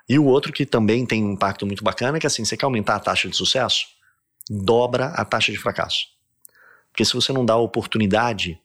[0.09, 2.65] E o outro que também tem um impacto muito bacana é que assim, você quer
[2.65, 3.85] aumentar a taxa de sucesso?
[4.49, 6.07] Dobra a taxa de fracasso.
[6.91, 8.59] Porque se você não dá oportunidade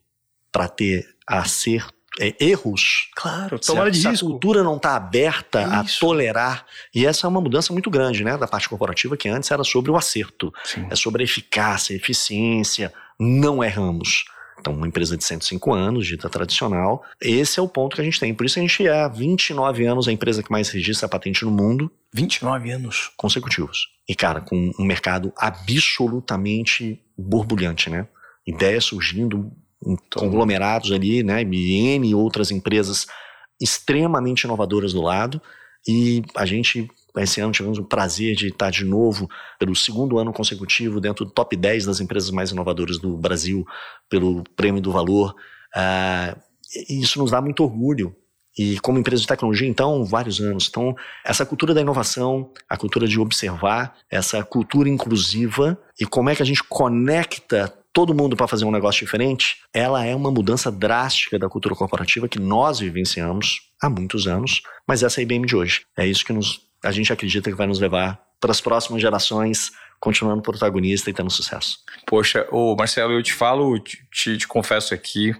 [0.50, 3.08] para ter acerto, é, erros.
[3.14, 4.26] Claro, tomada de risco.
[4.26, 5.96] a cultura não está aberta Isso.
[5.96, 6.66] a tolerar.
[6.94, 8.36] E essa é uma mudança muito grande, né?
[8.36, 10.52] Da parte corporativa, que antes era sobre o acerto.
[10.64, 10.86] Sim.
[10.90, 12.92] É sobre a eficácia, a eficiência.
[13.18, 14.24] Não erramos.
[14.58, 18.18] Então, uma empresa de 105 anos, dita tradicional, esse é o ponto que a gente
[18.18, 18.34] tem.
[18.34, 21.50] Por isso a gente é há 29 anos a empresa que mais registra patente no
[21.50, 21.90] mundo.
[22.12, 23.12] 29 anos?
[23.16, 23.88] Consecutivos.
[24.08, 28.08] E, cara, com um mercado absolutamente borbulhante, né?
[28.46, 29.52] Ideias surgindo,
[30.14, 31.42] conglomerados ali, né?
[31.42, 33.06] E N outras empresas
[33.60, 35.40] extremamente inovadoras do lado.
[35.86, 36.88] E a gente
[37.22, 41.30] esse ano tivemos o prazer de estar de novo, pelo segundo ano consecutivo, dentro do
[41.30, 43.64] top 10 das empresas mais inovadoras do Brasil,
[44.08, 45.34] pelo Prêmio do Valor.
[45.74, 46.38] Uh,
[46.88, 48.14] isso nos dá muito orgulho.
[48.58, 50.66] E como empresa de tecnologia, então, vários anos.
[50.68, 56.36] Então, essa cultura da inovação, a cultura de observar, essa cultura inclusiva e como é
[56.36, 60.70] que a gente conecta todo mundo para fazer um negócio diferente, ela é uma mudança
[60.70, 65.47] drástica da cultura corporativa que nós vivenciamos há muitos anos, mas essa é a IBM
[65.47, 65.86] de hoje.
[65.97, 69.70] É isso que nos a gente acredita que vai nos levar para as próximas gerações,
[69.99, 71.78] continuando protagonista e tendo sucesso.
[72.07, 75.34] Poxa, ô Marcelo, eu te falo, te, te confesso aqui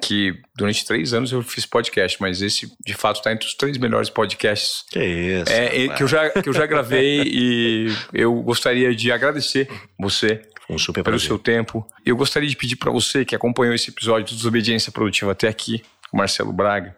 [0.00, 3.78] que durante três anos eu fiz podcast, mas esse de fato está entre os três
[3.78, 8.94] melhores podcasts que, isso, é, que, eu já, que eu já gravei e eu gostaria
[8.94, 11.28] de agradecer você um super pelo prazer.
[11.28, 11.86] seu tempo.
[12.04, 15.82] Eu gostaria de pedir para você que acompanhou esse episódio de Desobediência Produtiva até aqui,
[16.12, 16.96] o Marcelo Braga,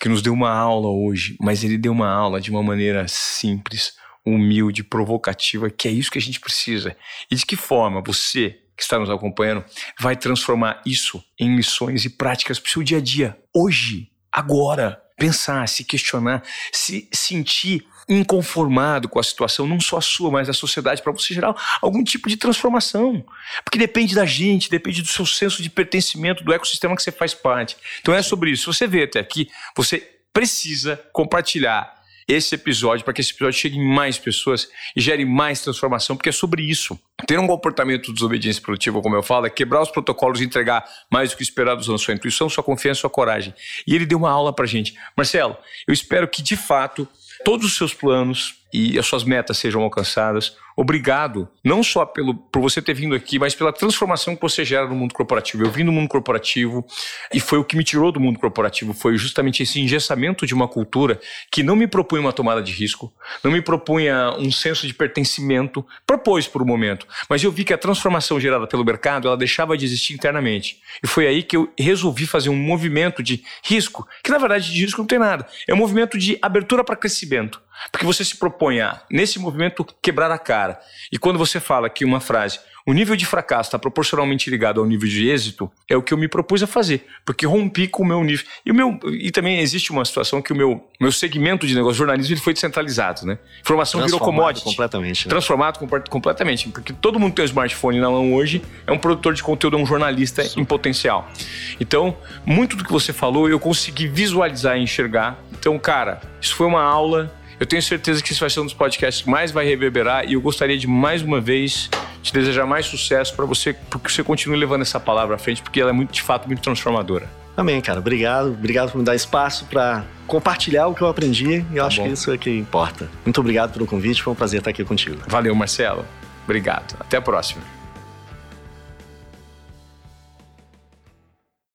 [0.00, 3.94] que nos deu uma aula hoje, mas ele deu uma aula de uma maneira simples,
[4.24, 6.96] humilde, provocativa, que é isso que a gente precisa.
[7.30, 9.64] E de que forma você que está nos acompanhando
[10.00, 15.00] vai transformar isso em lições e práticas para o seu dia a dia, hoje, agora.
[15.14, 16.42] Pensar, se questionar,
[16.72, 21.34] se sentir inconformado com a situação, não só a sua, mas da sociedade, para você
[21.34, 23.24] gerar algum tipo de transformação.
[23.64, 27.34] Porque depende da gente, depende do seu senso de pertencimento, do ecossistema que você faz
[27.34, 27.76] parte.
[28.00, 28.72] Então é sobre isso.
[28.72, 29.98] Se você vê até aqui, você
[30.32, 35.60] precisa compartilhar esse episódio para que esse episódio chegue em mais pessoas e gere mais
[35.60, 36.98] transformação, porque é sobre isso.
[37.26, 40.84] Ter um comportamento de desobediência produtiva, como eu falo, é quebrar os protocolos e entregar
[41.10, 43.54] mais do que esperado usando sua intuição, sua confiança, sua coragem.
[43.86, 44.94] E ele deu uma aula para gente.
[45.16, 47.08] Marcelo, eu espero que de fato
[47.44, 50.56] todos os seus planos e as suas metas sejam alcançadas.
[50.74, 54.86] Obrigado, não só pelo, por você ter vindo aqui, mas pela transformação que você gera
[54.86, 55.62] no mundo corporativo.
[55.62, 56.86] Eu vim do mundo corporativo
[57.32, 60.66] e foi o que me tirou do mundo corporativo, foi justamente esse engessamento de uma
[60.66, 61.20] cultura
[61.50, 63.12] que não me propunha uma tomada de risco,
[63.44, 67.74] não me propunha um senso de pertencimento, propôs por um momento, mas eu vi que
[67.74, 70.78] a transformação gerada pelo mercado, ela deixava de existir internamente.
[71.04, 74.80] E foi aí que eu resolvi fazer um movimento de risco, que na verdade de
[74.80, 77.60] risco não tem nada, é um movimento de abertura para crescimento.
[77.90, 80.80] Porque você se propõe a, nesse movimento, quebrar a cara.
[81.10, 84.86] E quando você fala que uma frase, o nível de fracasso está proporcionalmente ligado ao
[84.86, 88.06] nível de êxito, é o que eu me propus a fazer, porque rompi com o
[88.06, 88.44] meu nível.
[88.66, 91.94] E, o meu, e também existe uma situação que o meu, meu segmento de negócio,
[91.94, 93.38] jornalismo, ele foi descentralizado, né?
[93.60, 94.64] Informação virou commodity.
[94.64, 95.26] completamente.
[95.26, 95.30] Né?
[95.30, 95.78] Transformado
[96.10, 99.76] completamente, porque todo mundo tem um smartphone na mão hoje, é um produtor de conteúdo,
[99.76, 100.60] é um jornalista Sim.
[100.60, 101.30] em potencial.
[101.78, 105.38] Então, muito do que você falou, eu consegui visualizar e enxergar.
[105.52, 107.32] Então, cara, isso foi uma aula
[107.62, 110.32] eu tenho certeza que esse vai ser um dos podcasts que mais vai reverberar e
[110.32, 111.88] eu gostaria de mais uma vez
[112.20, 115.80] te desejar mais sucesso para você, porque você continue levando essa palavra à frente, porque
[115.80, 117.30] ela é muito, de fato muito transformadora.
[117.56, 118.00] Amém, cara.
[118.00, 118.48] Obrigado.
[118.48, 122.00] Obrigado por me dar espaço para compartilhar o que eu aprendi e eu tá acho
[122.00, 122.08] bom.
[122.08, 123.08] que isso é que importa.
[123.24, 125.18] Muito obrigado pelo convite, foi um prazer estar aqui contigo.
[125.28, 126.04] Valeu, Marcelo.
[126.44, 126.96] Obrigado.
[126.98, 127.62] Até a próxima.